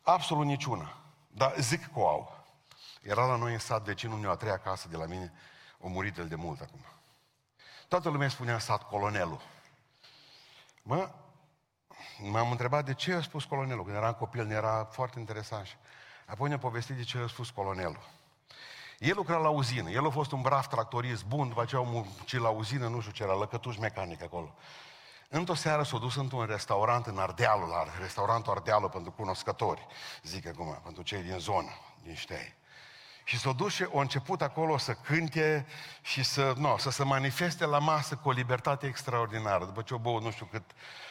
Absolut 0.02 0.46
niciuna. 0.46 0.96
Dar 1.28 1.54
zic 1.58 1.92
că 1.92 1.98
o 1.98 2.08
au. 2.08 2.44
Era 3.02 3.26
la 3.26 3.36
noi 3.36 3.52
în 3.52 3.58
sat 3.58 3.82
vecinul 3.82 4.18
meu, 4.18 4.30
a 4.30 4.36
treia 4.36 4.58
casă 4.58 4.88
de 4.88 4.96
la 4.96 5.06
mine, 5.06 5.32
o 5.78 5.88
murit 5.88 6.18
el 6.18 6.28
de 6.28 6.34
mult 6.34 6.60
acum. 6.60 6.80
Toată 7.88 8.08
lumea 8.08 8.28
spunea 8.28 8.58
sat 8.58 8.82
colonelul. 8.82 9.40
Mă, 10.82 11.10
m-am 12.18 12.50
întrebat 12.50 12.84
de 12.84 12.94
ce 12.94 13.12
a 13.12 13.22
spus 13.22 13.44
colonelul. 13.44 13.84
Când 13.84 13.96
eram 13.96 14.12
copil, 14.12 14.46
ne 14.46 14.54
era 14.54 14.88
foarte 14.90 15.18
interesant. 15.18 15.76
Apoi 16.26 16.48
ne-a 16.48 16.58
povestit 16.58 16.96
de 16.96 17.02
ce 17.02 17.18
a 17.18 17.26
spus 17.26 17.50
colonelul. 17.50 18.08
El 18.98 19.14
lucra 19.14 19.36
la 19.36 19.48
uzină, 19.48 19.90
el 19.90 20.06
a 20.06 20.10
fost 20.10 20.32
un 20.32 20.40
brav 20.40 20.66
tractorist 20.66 21.24
bun, 21.24 21.48
după 21.48 21.62
aceea 21.62 21.80
a 21.80 21.84
muncit 21.84 22.40
la 22.40 22.48
uzină, 22.48 22.88
nu 22.88 23.00
știu 23.00 23.12
ce 23.12 23.22
era, 23.22 23.34
lăcătuș 23.34 23.76
mecanic 23.76 24.22
acolo. 24.22 24.54
Într-o 25.28 25.54
seară 25.54 25.82
s-a 25.82 25.98
dus 25.98 26.16
într-un 26.16 26.46
restaurant 26.46 27.06
în 27.06 27.18
Ardealul, 27.18 27.68
la 27.68 27.84
restaurantul 28.00 28.52
Ardealul 28.52 28.88
pentru 28.88 29.10
cunoscători, 29.10 29.86
zic 30.22 30.46
acum, 30.46 30.80
pentru 30.84 31.02
cei 31.02 31.22
din 31.22 31.38
zonă, 31.38 31.70
din 32.02 32.14
ștei. 32.14 32.56
Și 33.24 33.38
s-a 33.38 33.52
dus 33.52 33.72
și 33.72 33.82
a 33.82 34.00
început 34.00 34.42
acolo 34.42 34.76
să 34.76 34.94
cânte 34.94 35.66
și 36.02 36.22
să, 36.22 36.54
no, 36.56 36.78
să 36.78 36.90
se 36.90 37.04
manifeste 37.04 37.64
la 37.64 37.78
masă 37.78 38.16
cu 38.16 38.28
o 38.28 38.32
libertate 38.32 38.86
extraordinară, 38.86 39.64
după 39.64 39.82
ce 39.82 39.94
o 39.94 39.98
băut 39.98 40.22
nu 40.22 40.30
știu 40.30 40.46
cât 40.46 40.70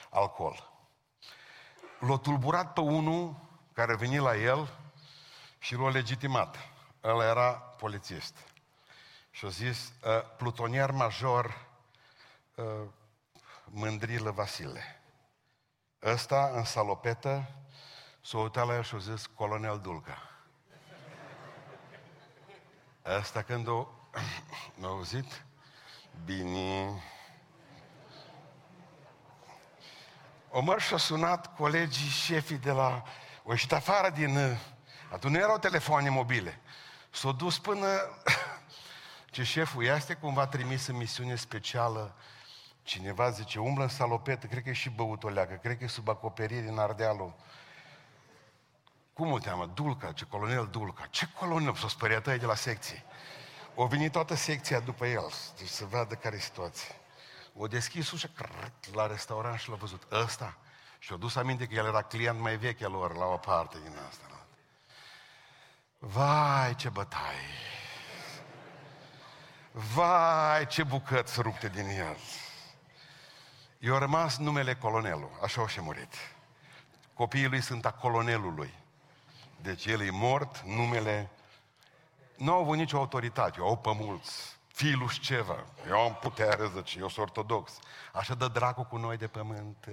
alcool. 0.10 0.71
L-a 1.99 2.17
tulburat 2.17 2.73
pe 2.73 2.80
unul 2.80 3.36
care 3.73 3.91
a 3.93 3.95
venit 3.95 4.19
la 4.19 4.36
el 4.36 4.77
și 5.60 5.75
l-a 5.75 5.89
legitimat. 5.89 6.58
El 7.03 7.21
era 7.21 7.51
polițist. 7.51 8.38
Și 9.32 9.45
a 9.45 9.49
zis, 9.49 9.91
ă, 10.03 10.12
plutonier 10.38 10.91
major 10.91 11.65
ă, 12.58 12.63
Mândrilă 13.69 14.32
Vasile. 14.32 15.01
Ăsta, 16.03 16.51
în 16.53 16.63
salopetă, 16.63 17.49
s-a 18.21 18.38
uitat 18.38 18.67
la 18.67 18.75
el 18.75 18.84
și 18.84 18.95
a 18.95 18.97
zis, 18.97 19.25
colonel 19.25 19.80
Dulca. 19.80 20.30
Asta 23.01 23.41
când 23.41 23.67
o... 23.67 23.88
M-a 24.80 24.88
auzit? 24.88 25.45
Bine. 26.25 27.01
O 30.49 30.62
măr 30.62 30.82
și-a 30.82 30.97
sunat 30.97 31.56
colegii 31.56 32.10
șefii 32.10 32.58
de 32.58 32.71
la... 32.71 33.03
O 33.43 33.51
ieșit 33.51 33.71
afară 33.71 34.10
din... 34.10 34.58
Atunci 35.12 35.34
nu 35.34 35.39
erau 35.39 35.58
telefoane 35.58 36.10
mobile. 36.10 36.60
S-a 37.10 37.32
dus 37.32 37.60
până... 37.60 37.88
Ce 39.32 39.43
șeful 39.43 39.84
este 39.84 40.13
cumva 40.13 40.47
trimis 40.47 40.88
în 40.88 40.95
misiune 40.95 41.36
specială 41.36 42.15
Cineva 42.88 43.30
zice, 43.30 43.60
umblă 43.60 43.84
în 43.84 43.89
salopetă, 43.89 44.47
cred 44.47 44.63
că 44.63 44.69
e 44.69 44.73
și 44.73 44.89
băut 44.89 45.23
o 45.23 45.30
leacă, 45.30 45.54
cred 45.54 45.78
că 45.78 45.84
e 45.84 45.88
sub 45.88 46.10
acoperire 46.10 46.67
în 46.67 46.80
Ardealul. 46.80 47.36
Cum 49.13 49.32
o 49.32 49.39
teamă? 49.39 49.65
Dulca, 49.65 50.12
ce 50.12 50.26
colonel 50.26 50.67
Dulca. 50.71 51.06
Ce 51.10 51.28
colonel? 51.39 51.76
S-a 51.76 51.88
speriat 51.88 52.23
de 52.23 52.45
la 52.45 52.56
secție. 52.56 53.04
O 53.76 53.86
venit 53.86 54.12
toată 54.12 54.36
secția 54.36 54.80
după 54.80 55.06
el, 55.06 55.32
deci 55.58 55.67
să 55.67 55.86
vadă 55.86 56.15
care 56.15 56.36
e 56.36 56.39
situația. 56.39 56.95
O 57.54 57.67
deschis 57.67 58.12
ușa 58.12 58.30
la 58.93 59.08
restaurant 59.08 59.60
și 59.60 59.69
l-a 59.69 59.76
văzut. 59.76 60.04
Ăsta. 60.12 60.58
Și-a 61.00 61.15
dus 61.15 61.36
aminte 61.36 61.65
că 61.65 61.73
el 61.73 61.86
era 61.86 62.02
client 62.02 62.39
mai 62.39 62.58
vechi 62.58 62.82
al 62.82 62.91
lor 62.91 63.15
la 63.15 63.26
o 63.26 63.38
parte 63.38 63.78
din 63.84 63.95
asta. 64.10 64.45
Vai, 65.97 66.76
ce 66.76 66.89
bătaie! 66.89 67.58
Vai, 69.71 70.67
ce 70.67 70.84
bucăți 70.84 71.41
rupte 71.41 71.69
din 71.69 71.88
el! 71.88 72.17
I-a 73.79 73.97
rămas 73.97 74.37
numele 74.37 74.75
colonelul, 74.75 75.39
așa 75.43 75.61
o 75.61 75.67
și 75.67 75.81
murit. 75.81 76.13
Copiii 77.13 77.47
lui 77.47 77.61
sunt 77.61 77.85
a 77.85 77.91
colonelului. 77.91 78.73
Deci 79.61 79.85
el 79.85 80.01
e 80.01 80.09
mort, 80.09 80.59
numele... 80.59 81.29
Nu 82.37 82.51
au 82.51 82.61
avut 82.61 82.77
nicio 82.77 82.97
autoritate, 82.97 83.59
au 83.59 83.77
pe 83.77 83.93
mulți. 83.93 84.57
Filul 84.67 85.09
ceva, 85.09 85.65
eu 85.87 85.99
am 85.99 86.17
putere, 86.21 86.69
zice, 86.75 86.99
eu 86.99 87.09
sunt 87.09 87.25
ortodox. 87.25 87.79
Așa 88.13 88.33
dă 88.33 88.47
dracu 88.47 88.83
cu 88.83 88.97
noi 88.97 89.17
de 89.17 89.27
pământ. 89.27 89.87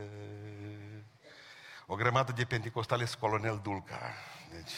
O 1.86 1.94
grămadă 1.94 2.32
de 2.32 2.44
pentecostale 2.44 3.04
sunt 3.04 3.20
colonel 3.20 3.60
Dulca. 3.62 4.14
Deci, 4.50 4.72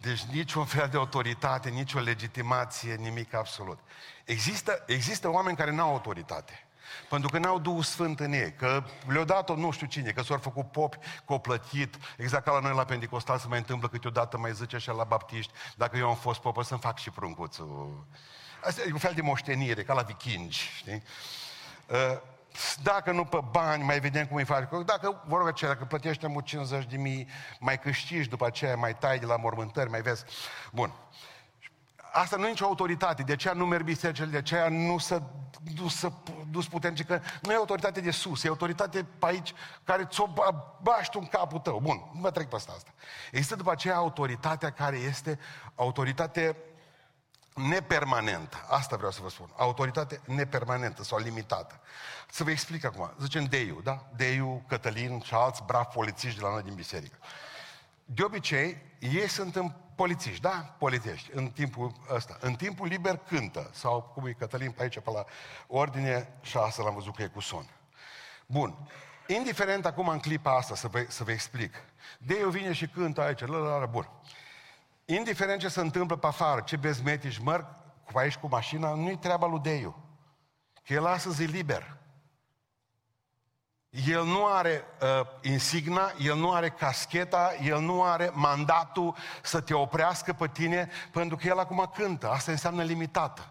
deci 0.00 0.20
niciun 0.20 0.64
fel 0.64 0.88
de 0.88 0.96
autoritate, 0.96 1.68
nicio 1.68 1.98
legitimație, 1.98 2.94
nimic 2.94 3.34
absolut. 3.34 3.78
Există, 4.24 4.82
există 4.86 5.28
oameni 5.28 5.56
care 5.56 5.70
nu 5.70 5.82
au 5.82 5.88
autoritate. 5.88 6.63
Pentru 7.08 7.28
că 7.28 7.38
n-au 7.38 7.58
Duhul 7.58 7.82
Sfânt 7.82 8.20
în 8.20 8.32
ei, 8.32 8.52
că 8.52 8.84
le-au 9.06 9.24
dat-o 9.24 9.56
nu 9.56 9.70
știu 9.70 9.86
cine, 9.86 10.10
că 10.10 10.22
s-au 10.22 10.38
făcut 10.38 10.70
popi, 10.70 10.96
că 10.96 11.32
au 11.32 11.38
plătit, 11.38 11.96
exact 12.16 12.44
ca 12.44 12.52
la 12.52 12.60
noi 12.60 12.74
la 12.74 12.84
Pentecostal 12.84 13.38
se 13.38 13.46
mai 13.48 13.58
întâmplă 13.58 13.88
câteodată, 13.88 14.38
mai 14.38 14.52
zice 14.52 14.76
așa 14.76 14.92
la 14.92 15.04
baptiști, 15.04 15.52
dacă 15.76 15.96
eu 15.96 16.08
am 16.08 16.16
fost 16.16 16.40
popă 16.40 16.62
să-mi 16.62 16.80
fac 16.80 16.98
și 16.98 17.10
pruncuțul. 17.10 18.06
Asta 18.64 18.82
e 18.86 18.92
un 18.92 18.98
fel 18.98 19.12
de 19.14 19.22
moștenire, 19.22 19.82
ca 19.82 19.94
la 19.94 20.02
vikingi, 20.02 20.70
știi? 20.76 21.02
Uh, 21.86 22.18
dacă 22.82 23.12
nu 23.12 23.24
pe 23.24 23.38
bani, 23.50 23.82
mai 23.82 24.00
vedem 24.00 24.26
cum 24.26 24.36
îi 24.36 24.44
faci. 24.44 24.68
Dacă, 24.84 25.22
vă 25.26 25.36
rog 25.36 25.46
aceea, 25.46 25.72
dacă 25.72 25.84
plătești 25.84 26.26
mu 26.26 26.40
50 26.40 26.84
de 26.84 26.96
mii, 26.96 27.28
mai 27.58 27.78
câștigi 27.78 28.28
după 28.28 28.46
aceea, 28.46 28.76
mai 28.76 28.96
tai 28.96 29.18
de 29.18 29.26
la 29.26 29.36
mormântări, 29.36 29.90
mai 29.90 30.02
vezi. 30.02 30.24
Bun. 30.72 30.92
Asta 32.16 32.36
nu 32.36 32.46
e 32.46 32.48
nicio 32.48 32.64
autoritate, 32.64 33.22
de 33.22 33.32
aceea 33.32 33.54
nu 33.54 33.66
merg 33.66 33.84
bisericile, 33.84 34.26
de 34.26 34.36
aceea 34.36 34.68
nu 34.68 34.98
să 34.98 35.22
dus, 35.74 35.96
să, 35.96 36.12
dus 36.50 36.68
puternic, 36.68 37.06
că 37.06 37.20
nu 37.42 37.52
e 37.52 37.54
autoritate 37.54 38.00
de 38.00 38.10
sus, 38.10 38.44
e 38.44 38.48
autoritate 38.48 39.06
pe 39.18 39.26
aici 39.26 39.54
care 39.84 40.04
ți-o 40.04 40.26
bași 40.82 41.10
în 41.12 41.26
capul 41.26 41.58
tău. 41.58 41.80
Bun, 41.80 42.10
nu 42.12 42.20
mă 42.20 42.30
trec 42.30 42.48
pe 42.48 42.56
asta. 42.56 42.80
Există 43.30 43.56
după 43.56 43.70
aceea 43.70 43.96
autoritatea 43.96 44.70
care 44.70 44.96
este 44.96 45.38
autoritate 45.74 46.56
nepermanentă. 47.54 48.56
Asta 48.68 48.96
vreau 48.96 49.10
să 49.10 49.20
vă 49.22 49.28
spun. 49.28 49.50
Autoritate 49.56 50.20
nepermanentă 50.24 51.02
sau 51.02 51.18
limitată. 51.18 51.80
Să 52.30 52.44
vă 52.44 52.50
explic 52.50 52.84
acum. 52.84 53.10
Zicem 53.20 53.44
Deiu, 53.44 53.80
da? 53.82 54.06
Deiu, 54.16 54.64
Cătălin 54.68 55.20
și 55.20 55.34
alți 55.34 55.62
bravi 55.66 55.88
polițiști 55.94 56.38
de 56.38 56.44
la 56.44 56.50
noi 56.50 56.62
din 56.62 56.74
biserică. 56.74 57.16
De 58.04 58.22
obicei, 58.22 58.82
ei 58.98 59.28
sunt 59.28 59.56
în 59.56 59.72
polițiști, 59.94 60.40
da? 60.40 60.74
Polițiești, 60.78 61.30
în 61.32 61.46
timpul 61.46 61.92
ăsta. 62.10 62.36
În 62.40 62.54
timpul 62.54 62.86
liber 62.86 63.16
cântă, 63.16 63.70
sau 63.72 64.02
cum 64.02 64.26
e 64.26 64.32
Cătălin 64.32 64.70
pe 64.70 64.82
aici, 64.82 64.98
pe 64.98 65.10
la 65.10 65.24
ordine 65.66 66.38
6, 66.42 66.82
l-am 66.82 66.94
văzut 66.94 67.14
că 67.14 67.22
e 67.22 67.26
cu 67.26 67.40
son. 67.40 67.66
Bun. 68.46 68.88
Indiferent 69.26 69.86
acum 69.86 70.08
în 70.08 70.18
clipa 70.18 70.56
asta, 70.56 70.74
să 70.74 70.88
vă, 70.88 71.04
să 71.08 71.24
vă 71.24 71.30
explic. 71.30 71.74
Deiu 72.18 72.48
vine 72.48 72.72
și 72.72 72.86
cântă 72.86 73.20
aici, 73.20 73.40
la, 73.40 73.56
la, 73.56 73.78
la, 73.78 73.86
bun. 73.86 74.08
Indiferent 75.04 75.60
ce 75.60 75.68
se 75.68 75.80
întâmplă 75.80 76.16
pe 76.16 76.26
afară, 76.26 76.60
ce 76.60 76.76
bezmetici 76.76 77.38
merg 77.38 77.66
cu 78.12 78.18
aici 78.18 78.36
cu 78.36 78.48
mașina, 78.48 78.94
nu-i 78.94 79.16
treaba 79.16 79.46
lui 79.46 79.60
Deiu. 79.60 79.96
Că 80.84 80.92
el 80.92 81.02
lasă 81.02 81.30
zi 81.30 81.44
liber. 81.44 81.96
El 83.94 84.24
nu 84.24 84.46
are 84.46 84.84
uh, 85.00 85.26
insigna, 85.40 86.12
el 86.18 86.36
nu 86.36 86.52
are 86.52 86.70
cascheta, 86.70 87.54
el 87.62 87.80
nu 87.80 88.02
are 88.02 88.30
mandatul 88.32 89.14
să 89.42 89.60
te 89.60 89.74
oprească 89.74 90.32
pe 90.32 90.48
tine, 90.48 90.90
pentru 91.12 91.36
că 91.36 91.46
el 91.46 91.58
acum 91.58 91.90
cântă. 91.94 92.30
Asta 92.30 92.50
înseamnă 92.50 92.82
limitată. 92.82 93.48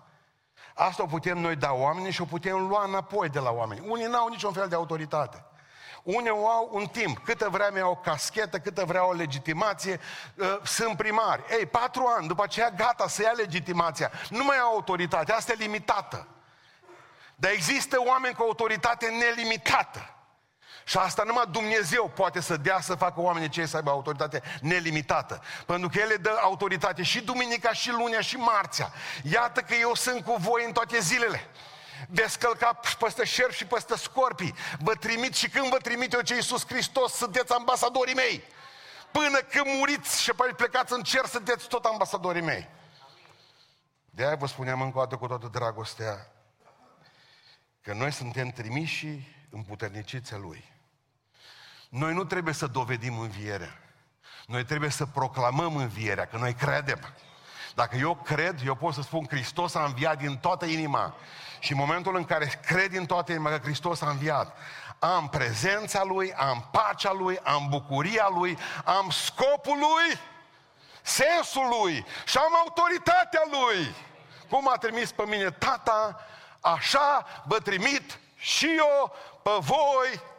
Asta 0.74 1.04
o 1.04 1.06
putem 1.06 1.38
noi 1.38 1.56
da 1.56 1.72
oamenii 1.72 2.12
și 2.12 2.22
o 2.22 2.26
putem 2.26 2.68
lua 2.68 2.84
înapoi 2.84 3.30
de 3.30 3.40
la 3.40 3.52
oameni. 3.52 3.88
Unii 3.88 4.06
n-au 4.06 4.28
niciun 4.28 4.54
fel 4.54 4.68
de 4.68 4.76
autoritate. 4.76 5.46
Unii 6.04 6.30
au 6.30 6.70
un 6.72 6.86
timp, 6.86 7.18
câtă 7.18 7.50
vreme 7.50 7.80
au 7.80 8.00
caschetă, 8.04 8.60
câtă 8.60 8.86
vrea 8.86 9.08
o 9.08 9.14
legitimație, 9.14 10.00
uh, 10.36 10.60
sunt 10.64 10.98
primari. 10.98 11.44
Ei, 11.50 11.66
patru 11.66 12.06
ani, 12.18 12.28
după 12.28 12.44
aceea 12.44 12.70
gata 12.70 13.08
să 13.08 13.22
ia 13.22 13.32
legitimația. 13.32 14.12
Nu 14.30 14.44
mai 14.44 14.58
au 14.58 14.74
autoritate, 14.74 15.32
asta 15.32 15.52
e 15.52 15.56
limitată. 15.56 16.28
Dar 17.36 17.52
există 17.52 17.98
oameni 18.06 18.36
cu 18.36 18.42
autoritate 18.42 19.08
nelimitată. 19.08 20.13
Și 20.84 20.98
asta 20.98 21.24
numai 21.24 21.44
Dumnezeu 21.52 22.12
poate 22.16 22.40
să 22.40 22.58
dea 22.58 22.82
să 22.82 22.96
facă 22.96 23.22
oamenii 23.22 23.50
cei 23.50 23.68
să 23.68 23.76
aibă 23.76 23.90
autoritate 23.90 24.42
nelimitată. 24.62 25.42
Pentru 25.66 25.90
că 25.90 26.00
El 26.00 26.08
le 26.08 26.16
dă 26.16 26.38
autoritate 26.42 27.04
și 27.04 27.22
duminica, 27.22 27.74
și 27.74 27.92
lunea, 27.92 28.22
și 28.22 28.36
marțea. 28.36 28.94
Iată 29.24 29.62
că 29.62 29.74
eu 29.74 29.94
sunt 29.94 30.24
cu 30.24 30.36
voi 30.40 30.64
în 30.66 30.72
toate 30.72 31.00
zilele. 31.00 31.50
Veți 32.08 32.40
călca 32.40 32.80
peste 33.00 33.26
șerpi 33.26 33.56
și 33.56 33.66
peste 33.66 33.98
scorpii. 33.98 34.56
Vă 34.80 34.94
trimit 34.94 35.36
și 35.36 35.50
când 35.50 35.70
vă 35.70 35.78
trimit 35.78 36.14
eu 36.14 36.22
ce 36.22 36.36
Iisus 36.36 36.66
Hristos, 36.68 37.14
sunteți 37.14 37.54
ambasadorii 37.54 38.14
mei. 38.14 38.44
Până 39.12 39.38
când 39.38 39.66
muriți 39.78 40.22
și 40.22 40.30
apoi 40.30 40.50
plecați 40.50 40.94
în 40.94 41.02
cer, 41.02 41.26
sunteți 41.26 41.68
tot 41.68 41.86
ambasadorii 41.86 42.42
mei. 42.42 42.70
De 44.10 44.26
aia 44.26 44.36
vă 44.36 44.48
spuneam 44.48 44.82
încă 44.82 44.98
o 44.98 45.02
dată 45.02 45.16
cu 45.16 45.28
toată 45.28 45.48
dragostea 45.52 46.28
că 47.82 47.94
noi 47.94 48.12
suntem 48.12 48.50
trimiși 48.50 49.08
împuterniciți 49.50 50.36
Lui. 50.36 50.73
Noi 51.94 52.14
nu 52.14 52.24
trebuie 52.24 52.54
să 52.54 52.68
dovedim 52.68 53.20
învierea. 53.20 53.80
Noi 54.46 54.64
trebuie 54.64 54.90
să 54.90 55.06
proclamăm 55.06 55.76
învierea, 55.76 56.26
că 56.26 56.38
noi 56.38 56.54
credem. 56.54 57.00
Dacă 57.76 57.96
eu 57.96 58.16
cred, 58.16 58.60
eu 58.66 58.76
pot 58.76 58.94
să 58.94 59.02
spun 59.02 59.26
Hristos 59.30 59.76
a 59.76 59.84
înviat 59.84 60.18
din 60.18 60.38
toată 60.38 60.66
inima. 60.66 61.16
Și 61.60 61.72
în 61.72 61.78
momentul 61.78 62.16
în 62.16 62.26
care 62.26 62.62
cred 62.66 62.90
din 62.90 63.06
toată 63.06 63.32
inima 63.32 63.50
că 63.50 63.58
Hristos 63.58 64.02
a 64.02 64.10
înviat, 64.10 64.58
am 65.00 65.30
prezența 65.30 66.04
Lui, 66.04 66.34
am 66.34 66.70
pacea 66.72 67.12
Lui, 67.12 67.40
am 67.44 67.68
bucuria 67.70 68.28
Lui, 68.30 68.58
am 68.84 69.10
scopul 69.10 69.78
Lui, 69.78 70.20
sensul 71.02 71.68
Lui 71.82 72.06
și 72.26 72.38
am 72.38 72.56
autoritatea 72.56 73.42
Lui. 73.52 73.96
Cum 74.50 74.70
a 74.70 74.78
trimis 74.78 75.12
pe 75.12 75.24
mine 75.26 75.52
Tata, 75.52 76.26
așa 76.62 77.26
vă 77.46 77.58
trimit 77.58 78.20
și 78.36 78.68
eu 78.78 79.16
pe 79.44 79.52
voi 79.60 80.32